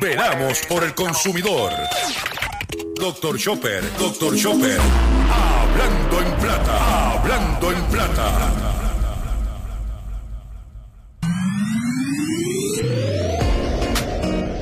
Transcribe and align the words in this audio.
Veramos 0.00 0.60
por 0.68 0.82
el 0.84 0.94
consumidor. 0.94 1.72
Doctor 2.96 3.38
Chopper, 3.38 3.82
Doctor 3.98 4.36
Chopper. 4.36 4.78
Hablando 5.30 6.20
en 6.20 6.36
plata, 6.40 7.12
hablando 7.12 7.72
en 7.72 7.84
plata. 7.84 8.52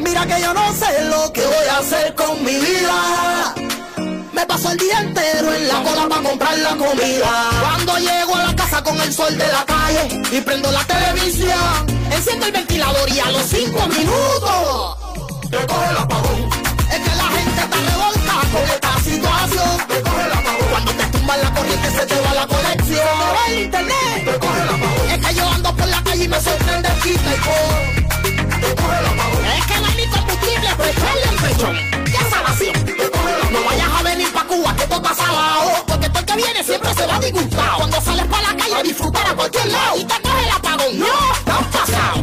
Mira 0.00 0.26
que 0.26 0.40
yo 0.40 0.54
no 0.54 0.72
sé 0.74 1.04
lo 1.04 1.32
que 1.32 1.44
voy 1.44 1.66
a 1.70 1.78
hacer 1.78 2.14
con 2.14 2.44
mi 2.44 2.54
vida. 2.54 3.54
Me 4.32 4.46
paso 4.46 4.70
el 4.70 4.78
día 4.78 5.00
entero 5.00 5.52
en 5.54 5.68
la 5.68 5.82
cola 5.82 6.08
para 6.08 6.22
comprar 6.22 6.58
la 6.58 6.76
comida. 6.76 7.50
Cuando 7.60 7.98
llego 7.98 8.36
a 8.36 8.44
la 8.44 8.56
casa 8.56 8.82
con 8.82 9.00
el 9.00 9.12
sol 9.12 9.36
de 9.36 9.46
la 9.46 9.64
calle 9.64 10.22
y 10.30 10.40
prendo 10.40 10.70
la 10.70 10.84
televisión, 10.84 11.86
enciendo 12.10 12.46
el 12.46 12.52
ventilador 12.52 13.08
y 13.10 13.20
a 13.20 13.30
los 13.30 13.42
cinco 13.42 13.86
minutos 13.88 15.01
te 15.52 15.66
coge 15.66 15.90
el 15.90 15.96
apagón. 15.98 16.48
Es 16.90 17.00
que 17.00 17.14
la 17.14 17.28
gente 17.36 17.60
está 17.60 17.78
revolta 17.90 18.34
con 18.52 18.64
esta 18.74 18.92
situación. 19.00 19.70
Te 19.86 20.02
coge 20.02 20.24
el 20.24 20.32
apagón. 20.32 20.68
Cuando 20.70 20.92
te 20.92 21.04
tumban 21.06 21.42
la 21.42 21.54
corriente 21.54 21.90
se 21.90 22.06
te 22.06 22.20
va 22.20 22.34
la 22.34 22.46
conexión. 22.46 23.06
Se 23.20 23.28
va 23.36 23.60
internet. 23.60 24.24
Te 24.24 24.38
coge 24.38 24.60
el 24.62 24.68
apagón. 24.68 25.10
Es 25.10 25.26
que 25.26 25.34
yo 25.34 25.48
ando 25.48 25.76
por 25.76 25.88
la 25.88 26.02
calle 26.02 26.24
y 26.24 26.28
me 26.28 26.40
sorprende 26.40 26.88
el 26.88 27.00
quita 27.02 27.30
y. 27.34 27.38
Te 28.62 28.74
coge 28.80 28.98
el 28.98 29.06
apagón. 29.12 29.44
Es 29.44 29.66
que 29.66 29.80
no 29.80 29.86
hay 29.88 29.96
ni 30.00 30.06
combustible 30.06 30.68
para 30.78 30.90
el 30.90 31.36
pechón. 31.44 31.76
Ya 32.10 32.20
está 32.20 32.42
vacío. 32.42 32.72
Te 32.72 33.10
coge 33.10 33.30
el 33.34 33.42
apagón. 33.42 33.52
No 33.52 33.64
vayas 33.64 33.88
a 33.92 34.02
venir 34.02 34.32
pa' 34.32 34.44
Cuba 34.44 34.74
que 34.76 34.86
todo 34.86 35.02
pasa 35.02 35.28
abajo. 35.28 35.84
Porque 35.86 36.08
todo 36.08 36.20
el 36.20 36.24
que 36.24 36.36
viene 36.36 36.64
siempre 36.64 36.94
se 36.94 37.06
va 37.06 37.18
disgustado. 37.20 37.76
Cuando 37.76 38.00
sales 38.00 38.26
para 38.26 38.42
la 38.48 38.56
calle 38.56 38.74
a 38.74 38.82
disfrutar 38.82 39.26
a 39.26 39.34
cualquier 39.34 39.66
lado. 39.70 39.98
Y 39.98 40.04
te 40.04 40.20
coge 40.22 40.44
el 40.44 40.50
apagón. 40.50 40.98
No, 40.98 41.06
no 41.46 41.58
han 41.58 41.70
pasado. 41.70 42.21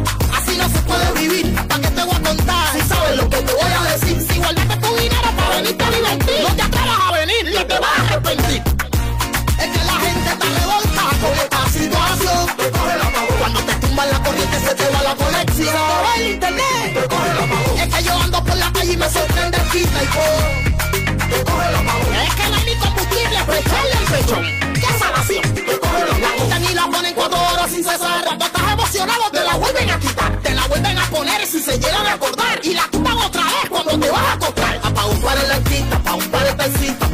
Va 14.94 15.02
la 15.02 15.14
conexión. 15.14 15.74
El 16.16 16.30
internet. 16.32 16.94
Te 16.94 17.08
coge 17.08 17.30
el 17.30 17.38
apagón. 17.38 17.78
Es 17.78 17.94
que 17.94 18.02
yo 18.04 18.18
ando 18.18 18.44
por 18.44 18.56
la 18.56 18.72
calle 18.72 18.92
y 18.92 18.96
me 18.96 19.10
sorprende 19.10 19.56
el 19.58 19.68
quita 19.70 20.02
y 20.02 20.06
con. 20.06 21.28
Te 21.30 21.44
coge 21.44 21.68
el 21.68 21.74
apagón. 21.74 22.14
Es 22.14 22.34
que 22.34 22.48
no 22.48 22.56
hay 22.56 22.64
ni 22.64 22.74
combustible 22.76 23.38
para 23.46 23.58
echarle 23.58 23.92
el. 23.92 24.80
Ya 24.80 24.88
está 24.88 25.10
vacío. 25.10 25.40
Te 25.42 25.78
coge 25.78 26.02
el 26.02 26.10
apagón. 26.10 26.48
La 26.50 26.58
y 26.58 26.74
la 26.74 26.86
ponen 26.88 27.14
cuatro 27.14 27.38
horas 27.38 27.70
sin 27.70 27.84
cesar. 27.84 28.24
Cuando 28.24 28.44
estás 28.44 28.72
emocionado 28.72 29.30
te 29.30 29.40
la 29.44 29.54
vuelven 29.56 29.90
a 29.90 29.98
quitar. 29.98 30.36
Te 30.42 30.54
la 30.54 30.66
vuelven 30.66 30.98
a 30.98 31.06
poner 31.06 31.46
si 31.46 31.60
se 31.60 31.78
llegan 31.78 32.06
a 32.06 32.12
acordar. 32.14 32.60
Y 32.62 32.74
la 32.74 32.84
quitan 32.84 33.18
otra 33.18 33.44
vez 33.44 33.68
cuando 33.68 33.98
te 33.98 34.10
vas 34.10 34.22
a 34.22 34.32
acostar. 34.32 34.80
Apagón 34.82 35.20
para 35.20 35.42
el 35.42 35.50
artista, 35.52 35.96
apagón 35.96 36.28
para 36.30 36.48
el 36.50 36.56
taxista, 36.56 37.09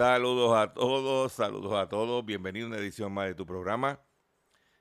Saludos 0.00 0.56
a 0.56 0.72
todos, 0.72 1.30
saludos 1.30 1.74
a 1.74 1.86
todos. 1.86 2.24
Bienvenido 2.24 2.64
a 2.64 2.68
una 2.70 2.78
edición 2.78 3.12
más 3.12 3.26
de 3.26 3.34
tu 3.34 3.44
programa, 3.44 4.00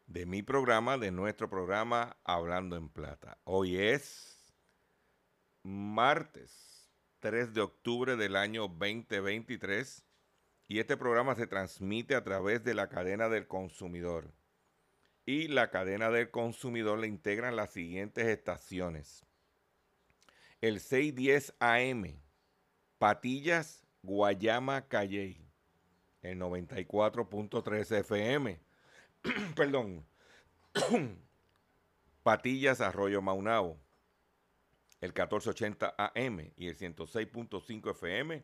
de 0.08 0.26
mi 0.26 0.44
programa, 0.44 0.98
de 0.98 1.12
nuestro 1.12 1.50
programa 1.50 2.16
Hablando 2.24 2.78
en 2.78 2.88
Plata. 2.88 3.38
Hoy 3.44 3.76
es 3.76 4.56
martes 5.62 6.90
3 7.20 7.54
de 7.54 7.60
octubre 7.60 8.16
del 8.16 8.38
año 8.38 8.70
2023 8.70 10.06
y 10.70 10.80
este 10.80 10.96
programa 10.96 11.36
se 11.36 11.48
transmite 11.48 12.16
a 12.16 12.24
través 12.24 12.64
de 12.64 12.74
la 12.74 12.88
cadena 12.88 13.28
del 13.28 13.46
consumidor. 13.46 14.32
Y 15.26 15.50
la 15.50 15.70
cadena 15.70 16.12
del 16.12 16.32
consumidor 16.32 16.98
le 16.98 17.08
integran 17.08 17.58
las 17.58 17.72
siguientes 17.72 18.26
estaciones. 18.26 19.26
El 20.62 20.80
610 20.80 21.56
AM, 21.60 22.22
Patillas, 23.00 23.89
Guayama, 24.04 24.88
Calley. 24.88 25.46
El 26.22 26.40
94.3 26.40 27.92
FM. 28.00 28.60
Perdón. 29.56 30.06
Patillas, 32.24 32.82
Arroyo 32.82 33.22
Maunao. 33.22 33.78
El 35.02 35.10
1480 35.10 35.96
AM 35.98 36.52
y 36.58 36.68
el 36.68 36.78
106.5 36.78 37.92
FM. 37.92 38.44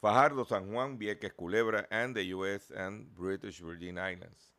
Fajardo, 0.00 0.44
San 0.44 0.70
Juan, 0.72 0.98
Vieques, 0.98 1.32
Culebra, 1.32 1.86
and 1.90 2.14
the 2.14 2.34
US 2.34 2.70
and 2.72 3.14
British 3.14 3.60
Virgin 3.62 3.96
Islands. 3.96 4.52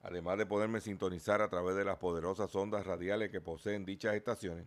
Además 0.00 0.38
de 0.38 0.46
poderme 0.46 0.80
sintonizar 0.80 1.42
a 1.42 1.48
través 1.48 1.76
de 1.76 1.84
las 1.84 1.98
poderosas 1.98 2.54
ondas 2.56 2.84
radiales 2.84 3.30
que 3.30 3.40
poseen 3.40 3.84
dichas 3.84 4.14
estaciones. 4.14 4.66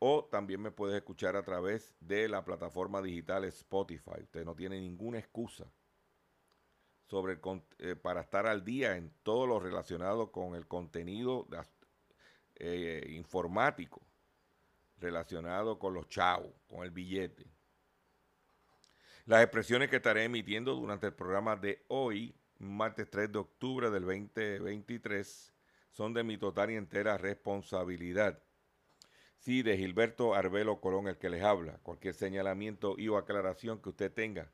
o 0.00 0.24
también 0.24 0.60
me 0.62 0.70
puedes 0.70 0.96
escuchar 0.96 1.36
a 1.36 1.42
través 1.42 1.94
de 2.00 2.26
la 2.26 2.44
plataforma 2.44 3.00
digital 3.02 3.44
Spotify. 3.44 4.22
Usted 4.22 4.44
no 4.44 4.56
tiene 4.56 4.80
ninguna 4.80 5.18
excusa 5.18 5.70
sobre 7.06 7.34
el, 7.34 7.40
eh, 7.78 7.96
para 7.96 8.22
estar 8.22 8.46
al 8.46 8.64
día 8.64 8.96
en 8.96 9.12
todo 9.22 9.46
lo 9.46 9.60
relacionado 9.60 10.32
con 10.32 10.54
el 10.54 10.66
contenido 10.66 11.46
eh, 12.56 13.06
informático 13.10 14.00
relacionado 14.98 15.78
con 15.78 15.94
los 15.94 16.08
chavos, 16.08 16.52
con 16.66 16.82
el 16.82 16.90
billete. 16.90 17.46
Las 19.26 19.42
expresiones 19.42 19.90
que 19.90 19.96
estaré 19.96 20.24
emitiendo 20.24 20.74
durante 20.74 21.06
el 21.08 21.14
programa 21.14 21.56
de 21.56 21.84
hoy, 21.88 22.34
martes 22.58 23.10
3 23.10 23.32
de 23.32 23.38
octubre 23.38 23.90
del 23.90 24.04
2023, 24.04 25.52
son 25.90 26.14
de 26.14 26.24
mi 26.24 26.38
total 26.38 26.70
y 26.70 26.76
entera 26.76 27.18
responsabilidad. 27.18 28.42
Sí, 29.40 29.62
de 29.62 29.78
Gilberto 29.78 30.34
Arbelo 30.34 30.82
Colón, 30.82 31.08
el 31.08 31.16
que 31.16 31.30
les 31.30 31.42
habla. 31.42 31.78
Cualquier 31.82 32.12
señalamiento 32.12 32.96
y 32.98 33.08
o 33.08 33.16
aclaración 33.16 33.80
que 33.80 33.88
usted 33.88 34.12
tenga 34.12 34.52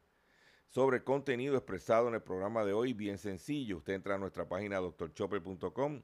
sobre 0.68 1.02
contenido 1.02 1.56
expresado 1.56 2.06
en 2.06 2.14
el 2.14 2.22
programa 2.22 2.64
de 2.64 2.72
hoy, 2.72 2.92
bien 2.92 3.18
sencillo. 3.18 3.78
Usted 3.78 3.94
entra 3.94 4.14
a 4.14 4.18
nuestra 4.18 4.48
página 4.48 4.76
doctorchopper.com. 4.78 6.02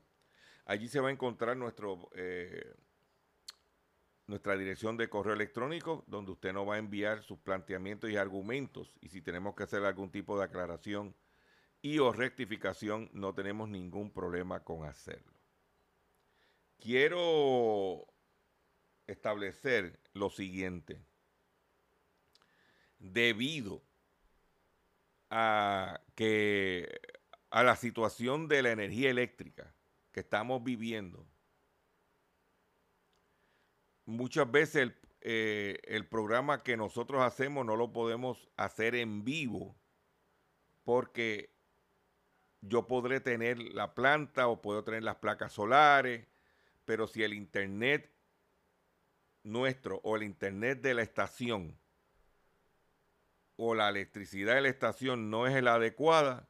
Allí 0.64 0.88
se 0.88 0.99
va 0.99 1.11
a 1.11 1.12
encontrar 1.12 1.56
nuestro, 1.56 2.11
eh, 2.17 2.75
nuestra 4.26 4.56
dirección 4.56 4.96
de 4.96 5.08
correo 5.08 5.35
electrónico, 5.35 6.02
donde 6.08 6.32
usted 6.32 6.52
nos 6.52 6.69
va 6.69 6.75
a 6.75 6.78
enviar 6.78 7.23
sus 7.23 7.38
planteamientos 7.38 8.11
y 8.11 8.17
argumentos. 8.17 8.96
Y 9.00 9.11
si 9.11 9.23
tenemos 9.23 9.55
que 9.55 9.62
hacer 9.62 9.85
algún 9.85 10.11
tipo 10.11 10.37
de 10.37 10.44
aclaración 10.44 11.14
y 11.82 12.00
o 12.00 12.12
rectificación, 12.12 13.11
no 13.12 13.32
tenemos 13.32 13.69
ningún 13.69 14.12
problema 14.12 14.64
con 14.64 14.85
hacerlo. 14.85 15.38
Quiero 16.78 18.12
establecer 19.06 19.99
lo 20.12 20.31
siguiente. 20.31 21.00
Debido 22.99 23.82
a 25.31 26.00
que 26.14 27.00
a 27.50 27.62
la 27.62 27.76
situación 27.76 28.49
de 28.49 28.62
la 28.62 28.72
energía 28.72 29.10
eléctrica 29.10 29.75
que 30.12 30.20
estamos 30.20 30.62
viviendo, 30.62 31.26
muchas 34.04 34.50
veces 34.50 34.82
el, 34.82 34.96
eh, 35.20 35.78
el 35.84 36.06
programa 36.06 36.62
que 36.62 36.76
nosotros 36.76 37.22
hacemos 37.22 37.64
no 37.64 37.76
lo 37.76 37.93
podemos 37.93 38.49
hacer 38.56 38.94
en 38.94 39.25
vivo 39.25 39.76
porque 40.84 41.54
yo 42.60 42.87
podré 42.87 43.20
tener 43.20 43.58
la 43.58 43.94
planta 43.94 44.49
o 44.49 44.62
puedo 44.62 44.84
tener 44.84 45.02
las 45.02 45.16
placas 45.16 45.52
solares, 45.52 46.26
pero 46.84 47.06
si 47.06 47.22
el 47.22 47.34
internet 47.34 48.12
nuestro 49.42 50.00
o 50.04 50.16
el 50.16 50.22
internet 50.22 50.80
de 50.80 50.94
la 50.94 51.02
estación 51.02 51.78
o 53.56 53.74
la 53.74 53.88
electricidad 53.88 54.54
de 54.54 54.62
la 54.62 54.68
estación 54.68 55.30
no 55.30 55.46
es 55.46 55.62
la 55.62 55.74
adecuada, 55.74 56.48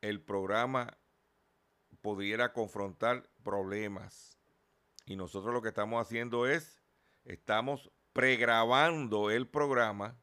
el 0.00 0.20
programa 0.20 0.96
pudiera 2.00 2.52
confrontar 2.52 3.28
problemas. 3.42 4.38
Y 5.06 5.16
nosotros 5.16 5.52
lo 5.52 5.62
que 5.62 5.68
estamos 5.68 6.00
haciendo 6.00 6.46
es, 6.46 6.80
estamos 7.24 7.90
pregrabando 8.12 9.30
el 9.30 9.46
programa 9.46 10.16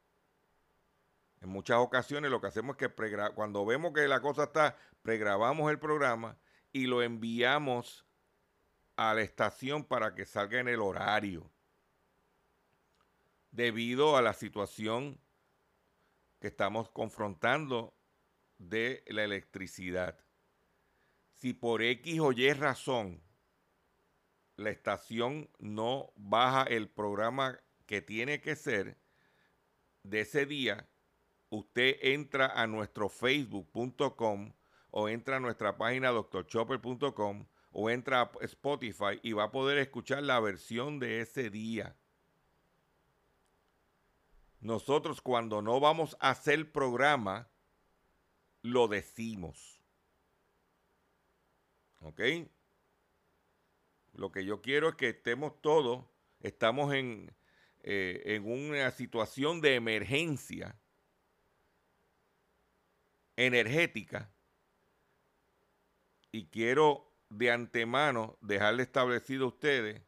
En 1.41 1.49
muchas 1.49 1.77
ocasiones 1.77 2.31
lo 2.31 2.39
que 2.39 2.47
hacemos 2.47 2.77
es 2.79 2.87
que 2.87 3.31
cuando 3.35 3.65
vemos 3.65 3.91
que 3.93 4.07
la 4.07 4.21
cosa 4.21 4.43
está, 4.43 4.77
pregrabamos 5.01 5.69
el 5.69 5.77
programa 5.77 6.37
y 6.71 6.87
lo 6.87 7.03
enviamos 7.03 8.05
a 8.95 9.13
la 9.13 9.21
estación 9.21 9.83
para 9.83 10.15
que 10.15 10.25
salga 10.25 10.59
en 10.59 10.69
el 10.69 10.81
horario. 10.81 11.52
Debido 13.53 14.17
a 14.17 14.23
la 14.23 14.33
situación 14.33 15.21
que 16.41 16.47
estamos 16.47 16.89
confrontando 16.89 17.95
de 18.57 19.03
la 19.07 19.23
electricidad. 19.23 20.19
Si 21.35 21.53
por 21.53 21.83
X 21.83 22.19
o 22.19 22.31
Y 22.31 22.51
razón 22.53 23.21
la 24.55 24.71
estación 24.71 25.51
no 25.59 26.11
baja 26.15 26.63
el 26.63 26.89
programa 26.89 27.59
que 27.85 28.01
tiene 28.01 28.41
que 28.41 28.55
ser 28.55 28.97
de 30.01 30.21
ese 30.21 30.47
día, 30.47 30.89
usted 31.49 31.97
entra 32.01 32.47
a 32.47 32.65
nuestro 32.65 33.07
facebook.com 33.07 34.51
o 34.89 35.09
entra 35.09 35.37
a 35.37 35.39
nuestra 35.39 35.77
página 35.77 36.09
doctorchopper.com 36.09 37.45
o 37.71 37.89
entra 37.91 38.21
a 38.21 38.31
Spotify 38.41 39.19
y 39.21 39.33
va 39.33 39.43
a 39.43 39.51
poder 39.51 39.77
escuchar 39.77 40.23
la 40.23 40.39
versión 40.39 40.99
de 40.99 41.21
ese 41.21 41.51
día. 41.51 41.95
Nosotros 44.63 45.21
cuando 45.21 45.61
no 45.61 45.81
vamos 45.81 46.15
a 46.21 46.29
hacer 46.29 46.71
programa, 46.71 47.49
lo 48.61 48.87
decimos. 48.87 49.81
¿Ok? 51.99 52.21
Lo 54.13 54.31
que 54.31 54.45
yo 54.45 54.61
quiero 54.61 54.87
es 54.87 54.95
que 54.95 55.09
estemos 55.09 55.59
todos, 55.61 56.05
estamos 56.39 56.93
en, 56.93 57.35
eh, 57.81 58.21
en 58.23 58.49
una 58.49 58.89
situación 58.91 59.59
de 59.59 59.75
emergencia 59.75 60.79
energética 63.35 64.31
y 66.31 66.45
quiero 66.45 67.11
de 67.27 67.51
antemano 67.51 68.37
dejarle 68.39 68.83
establecido 68.83 69.43
a 69.43 69.47
ustedes 69.49 70.01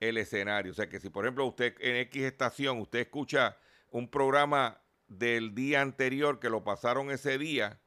el 0.00 0.18
escenario. 0.18 0.72
O 0.72 0.74
sea 0.74 0.88
que 0.88 0.98
si 0.98 1.08
por 1.08 1.24
ejemplo 1.24 1.46
usted 1.46 1.76
en 1.78 1.94
X 1.96 2.24
estación, 2.24 2.80
usted 2.80 2.98
escucha 2.98 3.56
un 3.96 4.08
programa 4.08 4.82
del 5.06 5.54
día 5.54 5.80
anterior 5.80 6.38
que 6.38 6.50
lo 6.50 6.62
pasaron 6.62 7.10
ese 7.10 7.38
día, 7.38 7.80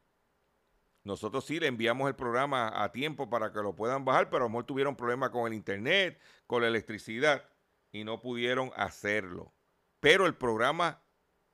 nosotros 1.03 1.45
sí 1.45 1.59
le 1.59 1.67
enviamos 1.67 2.07
el 2.07 2.15
programa 2.15 2.83
a 2.83 2.91
tiempo 2.91 3.29
para 3.29 3.53
que 3.53 3.59
lo 3.59 3.75
puedan 3.75 4.06
bajar, 4.06 4.31
pero 4.31 4.45
a 4.45 4.47
lo 4.47 4.50
mejor 4.50 4.65
tuvieron 4.65 4.95
problemas 4.95 5.29
con 5.29 5.45
el 5.45 5.53
internet, 5.53 6.19
con 6.47 6.63
la 6.63 6.67
electricidad 6.67 7.47
y 7.91 8.03
no 8.06 8.21
pudieron 8.21 8.71
hacerlo. 8.75 9.53
Pero 10.00 10.25
el 10.25 10.33
programa 10.33 11.03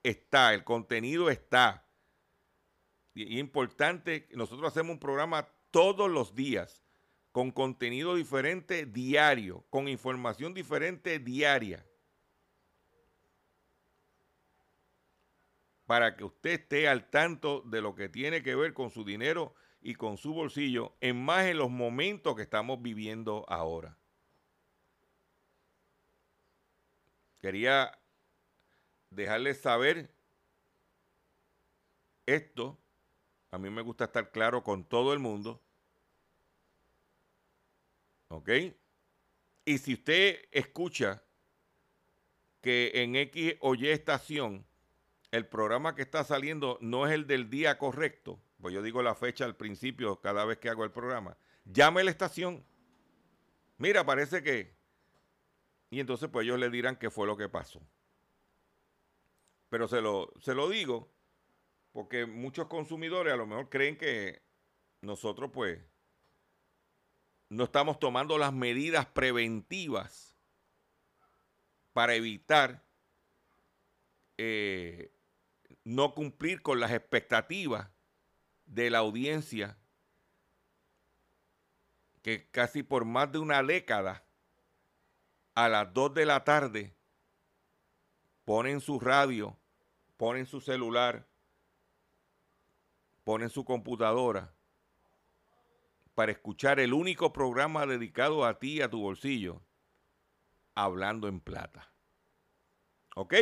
está, 0.03 0.53
el 0.53 0.63
contenido 0.63 1.29
está. 1.29 1.89
Y 3.13 3.23
es 3.23 3.39
importante, 3.41 4.29
nosotros 4.35 4.71
hacemos 4.71 4.93
un 4.93 4.99
programa 4.99 5.49
todos 5.69 6.09
los 6.09 6.33
días, 6.33 6.81
con 7.33 7.51
contenido 7.51 8.15
diferente 8.15 8.85
diario, 8.85 9.65
con 9.69 9.89
información 9.89 10.53
diferente 10.53 11.19
diaria. 11.19 11.85
Para 15.85 16.15
que 16.15 16.23
usted 16.23 16.51
esté 16.51 16.87
al 16.87 17.09
tanto 17.09 17.61
de 17.61 17.81
lo 17.81 17.95
que 17.95 18.09
tiene 18.09 18.41
que 18.41 18.55
ver 18.55 18.73
con 18.73 18.89
su 18.89 19.03
dinero 19.03 19.53
y 19.81 19.95
con 19.95 20.17
su 20.17 20.33
bolsillo, 20.33 20.95
en 20.99 21.23
más 21.23 21.45
en 21.45 21.57
los 21.57 21.69
momentos 21.69 22.35
que 22.35 22.41
estamos 22.41 22.81
viviendo 22.81 23.45
ahora. 23.47 23.97
Quería 27.39 27.97
dejarles 29.11 29.61
saber 29.61 30.11
esto. 32.25 32.79
A 33.51 33.59
mí 33.59 33.69
me 33.69 33.83
gusta 33.83 34.05
estar 34.05 34.31
claro 34.31 34.63
con 34.63 34.83
todo 34.83 35.13
el 35.13 35.19
mundo 35.19 35.61
¿Ok? 38.29 38.49
Y 39.65 39.77
si 39.77 39.93
usted 39.93 40.39
escucha 40.51 41.23
que 42.61 42.91
en 42.95 43.15
X 43.15 43.55
o 43.61 43.75
Y 43.75 43.87
estación 43.87 44.65
el 45.35 45.47
programa 45.47 45.95
que 45.95 46.01
está 46.01 46.23
saliendo 46.23 46.77
no 46.81 47.05
es 47.05 47.13
el 47.13 47.27
del 47.27 47.49
día 47.49 47.77
correcto, 47.77 48.39
pues 48.61 48.73
yo 48.73 48.81
digo 48.81 49.03
la 49.03 49.15
fecha 49.15 49.43
al 49.43 49.57
principio 49.57 50.21
cada 50.21 50.45
vez 50.45 50.59
que 50.59 50.69
hago 50.69 50.85
el 50.85 50.91
programa, 50.91 51.37
llame 51.65 52.01
a 52.01 52.03
la 52.05 52.11
estación. 52.11 52.65
Mira, 53.77 54.05
parece 54.05 54.41
que... 54.41 54.73
Y 55.89 55.99
entonces 55.99 56.29
pues 56.29 56.45
ellos 56.45 56.57
le 56.57 56.69
dirán 56.69 56.95
qué 56.95 57.09
fue 57.09 57.27
lo 57.27 57.35
que 57.35 57.49
pasó. 57.49 57.81
Pero 59.69 59.89
se 59.89 59.99
lo, 59.99 60.31
se 60.39 60.55
lo 60.55 60.69
digo 60.69 61.11
porque 61.91 62.25
muchos 62.25 62.67
consumidores 62.67 63.33
a 63.33 63.37
lo 63.37 63.45
mejor 63.45 63.69
creen 63.69 63.97
que 63.97 64.41
nosotros 65.01 65.51
pues 65.53 65.79
no 67.49 67.65
estamos 67.65 67.99
tomando 67.99 68.37
las 68.37 68.53
medidas 68.53 69.05
preventivas 69.05 70.37
para 71.91 72.15
evitar 72.15 72.85
eh, 74.37 75.14
no 75.85 76.13
cumplir 76.13 76.61
con 76.61 76.79
las 76.79 76.91
expectativas 76.91 77.87
de 78.65 78.89
la 78.89 78.97
audiencia 78.97 79.77
que 82.23 82.49
casi 82.49 82.81
por 82.81 83.05
más 83.05 83.31
de 83.31 83.37
una 83.37 83.61
década 83.61 84.25
a 85.53 85.69
las 85.69 85.93
2 85.93 86.15
de 86.15 86.25
la 86.25 86.43
tarde 86.43 86.95
ponen 88.45 88.81
su 88.81 88.99
radio, 88.99 89.57
ponen 90.17 90.47
su 90.47 90.59
celular, 90.59 91.27
ponen 93.23 93.49
su 93.49 93.63
computadora 93.63 94.55
para 96.15 96.31
escuchar 96.31 96.79
el 96.79 96.93
único 96.93 97.31
programa 97.31 97.85
dedicado 97.85 98.43
a 98.43 98.57
ti 98.57 98.77
y 98.77 98.81
a 98.81 98.89
tu 98.89 99.01
bolsillo, 99.01 99.61
Hablando 100.73 101.27
en 101.27 101.39
Plata. 101.39 101.93
¿Ok? 103.15 103.35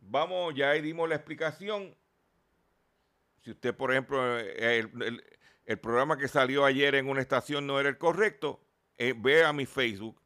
Vamos, 0.00 0.54
ya 0.54 0.70
ahí 0.70 0.80
dimos 0.80 1.08
la 1.08 1.14
explicación. 1.14 1.94
Si 3.42 3.50
usted, 3.50 3.74
por 3.74 3.92
ejemplo, 3.92 4.38
el, 4.38 5.22
programa 5.80 6.16
que 6.16 6.28
salió 6.28 6.64
ayer 6.64 6.94
en 6.94 7.08
una 7.08 7.20
estación 7.20 7.66
no 7.66 7.78
era 7.78 7.88
el 7.88 7.98
correcto, 7.98 8.60
eh, 8.98 9.14
ve 9.16 9.44
a 9.44 9.52
mi 9.52 9.66
Facebook, 9.66 10.20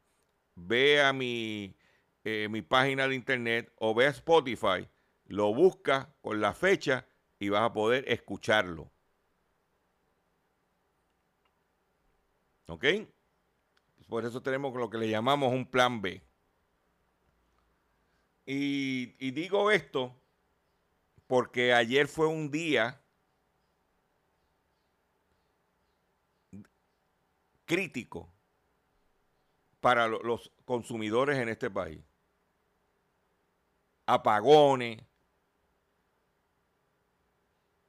ve 0.55 1.01
a 1.01 1.13
mi, 1.13 1.77
eh, 2.23 2.47
mi 2.49 2.61
página 2.61 3.07
de 3.07 3.15
internet 3.15 3.71
o 3.77 3.93
ve 3.93 4.07
a 4.07 4.09
Spotify, 4.09 4.89
lo 5.25 5.53
busca 5.53 6.13
con 6.21 6.41
la 6.41 6.53
fecha 6.53 7.07
y 7.39 7.49
vas 7.49 7.61
a 7.61 7.73
poder 7.73 8.05
escucharlo. 8.07 8.91
¿Ok? 12.67 12.85
Por 14.07 14.25
eso 14.25 14.41
tenemos 14.41 14.73
lo 14.75 14.89
que 14.89 14.97
le 14.97 15.09
llamamos 15.09 15.53
un 15.53 15.65
plan 15.65 16.01
B. 16.01 16.24
Y, 18.45 19.31
digo 19.31 19.71
esto 19.71 20.15
porque 21.27 21.73
ayer 21.73 22.07
fue 22.07 22.27
un 22.27 22.51
día 22.51 23.01
crítico 27.65 28.31
para 29.79 30.07
los 30.07 30.51
consumidores 30.65 31.39
en 31.39 31.49
este 31.49 31.71
país. 31.71 31.99
Apagones, 34.05 35.01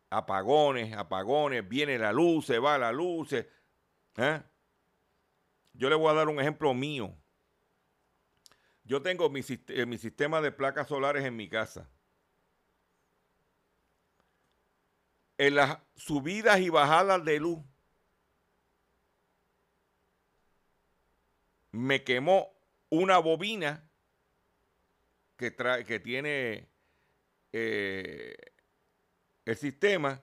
apagones, 0.08 0.94
apagones, 0.94 1.68
viene 1.68 1.98
la 1.98 2.12
luz, 2.12 2.46
se 2.46 2.58
va 2.58 2.78
la 2.78 2.92
luz. 2.92 3.34
¿eh? 3.34 4.42
Yo 5.74 5.90
le 5.90 5.94
voy 5.96 6.10
a 6.10 6.14
dar 6.14 6.28
un 6.28 6.40
ejemplo 6.40 6.72
mío. 6.72 7.14
Yo 8.86 9.02
tengo 9.02 9.28
mi, 9.28 9.40
eh, 9.68 9.84
mi 9.84 9.98
sistema 9.98 10.40
de 10.40 10.52
placas 10.52 10.86
solares 10.86 11.24
en 11.24 11.34
mi 11.34 11.48
casa. 11.48 11.90
En 15.38 15.56
las 15.56 15.78
subidas 15.96 16.60
y 16.60 16.70
bajadas 16.70 17.24
de 17.24 17.40
luz, 17.40 17.58
me 21.72 22.04
quemó 22.04 22.54
una 22.88 23.18
bobina 23.18 23.90
que, 25.36 25.50
trae, 25.50 25.84
que 25.84 25.98
tiene 25.98 26.68
eh, 27.52 28.36
el 29.44 29.56
sistema 29.56 30.22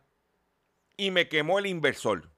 y 0.95 1.11
me 1.11 1.27
quemó 1.27 1.59
el 1.59 1.65
inversor. 1.65 2.31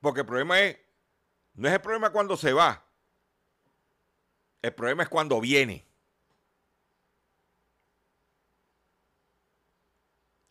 Porque 0.00 0.20
el 0.20 0.26
problema 0.26 0.60
es, 0.60 0.83
no 1.54 1.68
es 1.68 1.74
el 1.74 1.80
problema 1.80 2.10
cuando 2.10 2.36
se 2.36 2.52
va, 2.52 2.84
el 4.62 4.72
problema 4.72 5.02
es 5.02 5.08
cuando 5.08 5.40
viene. 5.40 5.86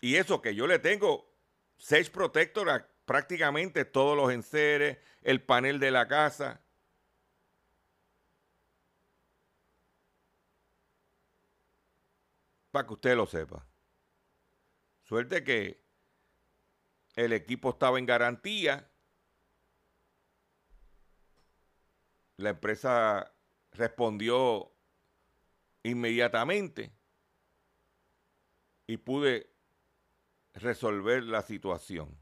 Y 0.02 0.18
eso 0.18 0.42
que 0.42 0.54
yo 0.54 0.68
le 0.68 0.80
tengo 0.80 1.34
seis 1.78 2.10
Protector 2.10 2.70
a 2.70 2.88
prácticamente 3.06 3.86
todos 3.86 4.18
los 4.18 4.32
enseres, 4.32 4.98
el 5.22 5.42
panel 5.42 5.80
de 5.80 5.92
la 5.92 6.08
casa. 6.08 6.62
Para 12.72 12.86
que 12.86 12.94
usted 12.94 13.16
lo 13.16 13.26
sepa. 13.26 13.66
Suerte 15.04 15.44
que 15.44 15.82
el 17.16 17.34
equipo 17.34 17.70
estaba 17.70 18.00
en 18.00 18.06
garantía. 18.06 18.90
La 22.44 22.50
empresa 22.50 23.34
respondió 23.72 24.70
inmediatamente 25.82 26.92
y 28.86 28.98
pude 28.98 29.50
resolver 30.54 31.24
la 31.24 31.42
situación. 31.42 32.14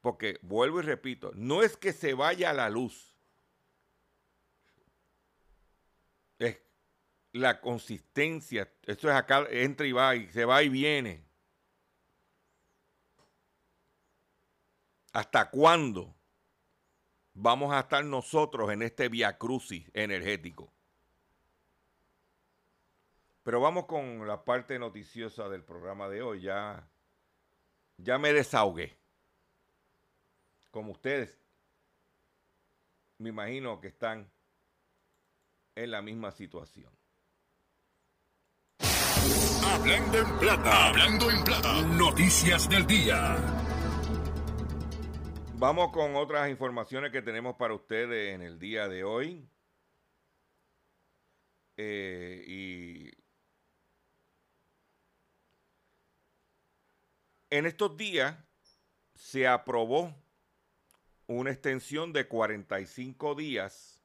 Porque 0.00 0.38
vuelvo 0.40 0.80
y 0.80 0.84
repito, 0.84 1.32
no 1.34 1.62
es 1.62 1.76
que 1.76 1.92
se 1.92 2.14
vaya 2.14 2.50
la 2.54 2.70
luz. 2.70 3.14
Es 6.38 6.62
la 7.32 7.60
consistencia. 7.60 8.72
Esto 8.86 9.10
es 9.10 9.14
acá, 9.14 9.46
entra 9.50 9.86
y 9.86 9.92
va, 9.92 10.16
y 10.16 10.28
se 10.28 10.46
va 10.46 10.62
y 10.62 10.70
viene. 10.70 11.22
¿Hasta 15.12 15.50
cuándo 15.50 16.13
vamos 17.34 17.74
a 17.74 17.80
estar 17.80 18.04
nosotros 18.04 18.70
en 18.72 18.82
este 18.82 19.08
via 19.08 19.36
crucis 19.36 19.90
energético? 19.92 20.72
Pero 23.42 23.60
vamos 23.60 23.84
con 23.84 24.26
la 24.26 24.42
parte 24.42 24.78
noticiosa 24.78 25.48
del 25.50 25.62
programa 25.62 26.08
de 26.08 26.22
hoy. 26.22 26.40
Ya, 26.40 26.88
ya 27.98 28.18
me 28.18 28.32
desahogué. 28.32 28.96
Como 30.70 30.92
ustedes, 30.92 31.38
me 33.18 33.28
imagino 33.28 33.80
que 33.80 33.88
están 33.88 34.30
en 35.74 35.90
la 35.90 36.00
misma 36.00 36.30
situación. 36.30 36.90
Hablando 39.62 40.18
en 40.18 40.38
plata, 40.38 40.88
hablando 40.88 41.30
en 41.30 41.44
plata, 41.44 41.82
noticias 41.82 42.68
del 42.68 42.86
día. 42.86 43.63
Vamos 45.66 45.92
con 45.92 46.14
otras 46.16 46.50
informaciones 46.50 47.10
que 47.10 47.22
tenemos 47.22 47.56
para 47.56 47.72
ustedes 47.72 48.34
en 48.34 48.42
el 48.42 48.58
día 48.58 48.86
de 48.86 49.02
hoy. 49.02 49.48
Eh, 51.78 53.10
En 57.48 57.64
estos 57.64 57.96
días 57.96 58.36
se 59.14 59.48
aprobó 59.48 60.14
una 61.28 61.50
extensión 61.50 62.12
de 62.12 62.28
45 62.28 63.34
días 63.34 64.04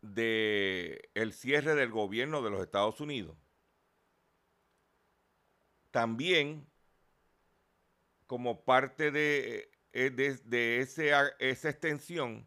de 0.00 1.10
el 1.12 1.34
cierre 1.34 1.74
del 1.74 1.90
gobierno 1.90 2.40
de 2.40 2.50
los 2.50 2.62
Estados 2.62 3.02
Unidos. 3.02 3.36
También, 5.90 6.69
como 8.30 8.64
parte 8.64 9.10
de, 9.10 9.72
eh, 9.92 10.10
de, 10.10 10.80
esa 10.80 11.68
extensión, 11.68 12.46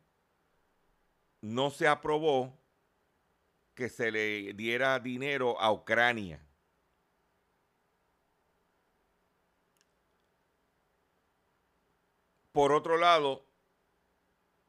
no 1.42 1.72
se 1.72 1.90
aprobó 1.90 2.58
que 3.76 3.90
se 3.90 4.10
le 4.10 4.54
diera 4.54 4.98
dinero 5.02 5.60
a 5.60 5.74
Ucrania. 5.74 6.40
Por 12.54 12.72
otro 12.72 12.96
lado, 12.96 13.46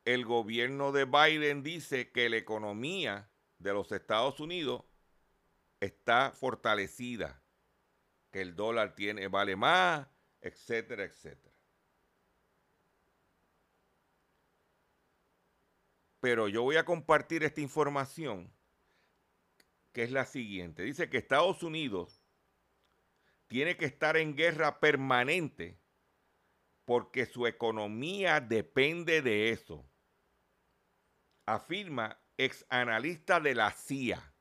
el 0.04 0.24
gobierno 0.24 0.90
de 0.90 1.04
Biden 1.04 1.62
dice 1.62 2.10
que 2.10 2.28
la 2.28 2.38
economía 2.38 3.30
de 3.58 3.72
los 3.72 3.92
Estados 3.92 4.40
Unidos 4.40 4.82
está 5.78 6.32
fortalecida, 6.32 7.40
que 8.32 8.40
el 8.40 8.56
dólar 8.56 8.96
tiene, 8.96 9.28
vale 9.28 9.54
más, 9.54 10.08
etcétera, 10.44 11.04
etcétera. 11.04 11.54
Pero 16.20 16.48
yo 16.48 16.62
voy 16.62 16.76
a 16.76 16.84
compartir 16.84 17.42
esta 17.44 17.62
información, 17.62 18.52
que 19.92 20.02
es 20.02 20.10
la 20.10 20.26
siguiente. 20.26 20.82
Dice 20.82 21.08
que 21.08 21.16
Estados 21.16 21.62
Unidos 21.62 22.22
tiene 23.46 23.76
que 23.76 23.86
estar 23.86 24.18
en 24.18 24.36
guerra 24.36 24.80
permanente 24.80 25.80
porque 26.84 27.24
su 27.24 27.46
economía 27.46 28.40
depende 28.40 29.22
de 29.22 29.50
eso, 29.50 29.88
afirma 31.46 32.20
ex 32.36 32.66
analista 32.68 33.40
de 33.40 33.54
la 33.54 33.70
CIA. 33.70 34.34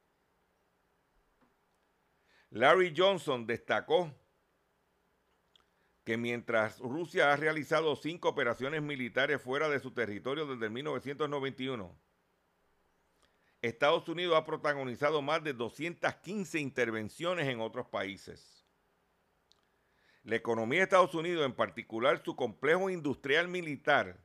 Larry 2.50 2.93
Johnson 2.95 3.48
destacó 3.48 4.13
que 6.03 6.17
mientras 6.17 6.79
Rusia 6.79 7.31
ha 7.31 7.36
realizado 7.36 7.95
cinco 7.95 8.29
operaciones 8.29 8.81
militares 8.81 9.41
fuera 9.41 9.69
de 9.69 9.79
su 9.79 9.91
territorio 9.91 10.45
desde 10.45 10.69
1991, 10.69 11.98
Estados 13.62 14.10
Unidos 14.10 14.36
ha 14.36 14.45
protagonizado 14.45 15.22
más 15.22 15.41
de 15.43 15.53
215 15.53 16.60
intervenciones 16.60 17.48
en 17.48 17.62
otros 17.62 17.88
países. 17.88 18.65
La 20.24 20.36
economía 20.36 20.79
de 20.79 20.83
Estados 20.83 21.15
Unidos, 21.15 21.45
en 21.45 21.53
particular 21.53 22.22
su 22.24 22.36
complejo 22.36 22.89
industrial 22.89 23.48
militar, 23.48 24.19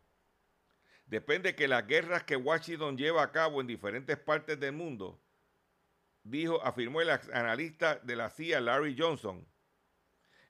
depende 1.06 1.54
que 1.54 1.68
las 1.68 1.86
guerras 1.86 2.24
que 2.24 2.36
Washington 2.36 2.96
lleva 2.96 3.22
a 3.22 3.30
cabo 3.30 3.60
en 3.60 3.68
diferentes 3.68 4.18
partes 4.18 4.58
del 4.58 4.72
mundo, 4.72 5.20
dijo, 6.24 6.60
afirmó 6.64 7.00
el 7.00 7.10
analista 7.10 7.96
de 7.96 8.16
la 8.16 8.30
CIA 8.30 8.60
Larry 8.60 8.96
Johnson 8.98 9.46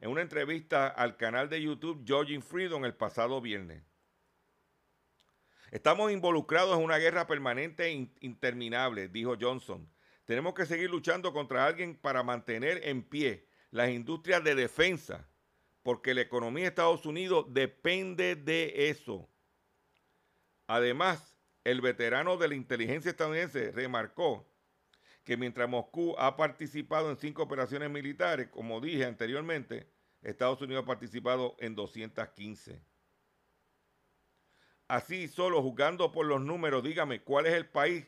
en 0.01 0.11
una 0.11 0.23
entrevista 0.23 0.89
al 0.89 1.17
canal 1.17 1.49
de 1.49 1.63
YouTube 1.63 2.05
Georgin 2.07 2.43
Freedom 2.43 2.85
el 2.85 2.95
pasado 2.95 3.41
viernes. 3.41 3.83
Estamos 5.71 6.11
involucrados 6.13 6.79
en 6.79 6.85
una 6.85 6.99
guerra 6.99 7.27
permanente 7.27 7.87
e 7.87 8.11
interminable, 8.21 9.09
dijo 9.09 9.37
Johnson. 9.39 9.89
Tenemos 10.25 10.55
que 10.55 10.67
seguir 10.67 10.91
luchando 10.91 11.33
contra 11.33 11.67
alguien 11.67 11.97
para 11.97 12.23
mantener 12.23 12.81
en 12.85 13.03
pie 13.03 13.47
las 13.71 13.91
industrias 13.91 14.43
de 14.45 14.55
defensa 14.55 15.29
porque 15.83 16.13
la 16.13 16.21
economía 16.21 16.65
de 16.65 16.69
Estados 16.69 17.07
Unidos 17.07 17.47
depende 17.49 18.37
de 18.37 18.91
eso. 18.91 19.29
Además, 20.67 21.35
el 21.65 21.81
veterano 21.81 22.37
de 22.37 22.49
la 22.49 22.55
inteligencia 22.55 23.11
estadounidense 23.11 23.73
remarcó 23.73 24.47
que 25.29 25.37
mientras 25.37 25.69
Moscú 25.69 26.15
ha 26.17 26.39
participado 26.39 27.11
en 27.11 27.19
cinco 27.19 27.43
operaciones 27.43 27.91
militares, 27.91 28.49
como 28.49 28.81
dije 28.81 29.05
anteriormente, 29.05 29.87
Estados 30.23 30.63
Unidos 30.63 30.85
ha 30.85 30.87
participado 30.87 31.55
en 31.59 31.75
215. 31.75 32.81
Así, 34.89 35.29
solo 35.29 35.61
jugando 35.61 36.11
por 36.13 36.25
los 36.25 36.41
números, 36.41 36.83
dígame, 36.83 37.21
¿cuál 37.21 37.45
es 37.45 37.53
el 37.53 37.69
país 37.69 38.07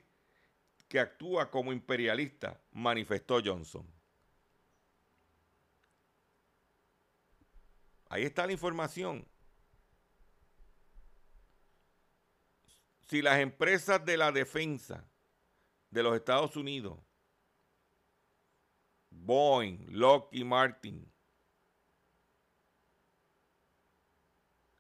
que 0.89 0.99
actúa 0.99 1.51
como 1.51 1.75
imperialista? 1.75 2.59
Manifestó 2.73 3.43
Johnson. 3.45 3.87
Ahí 8.09 8.23
está 8.23 8.47
la 8.47 8.53
información. 8.53 9.29
Si 13.09 13.21
las 13.21 13.41
empresas 13.41 14.03
de 14.07 14.17
la 14.17 14.33
defensa 14.33 15.05
de 15.91 16.03
los 16.03 16.17
Estados 16.17 16.57
Unidos, 16.57 16.99
Boeing, 19.11 19.87
Lockheed 19.91 20.45
Martin, 20.45 21.13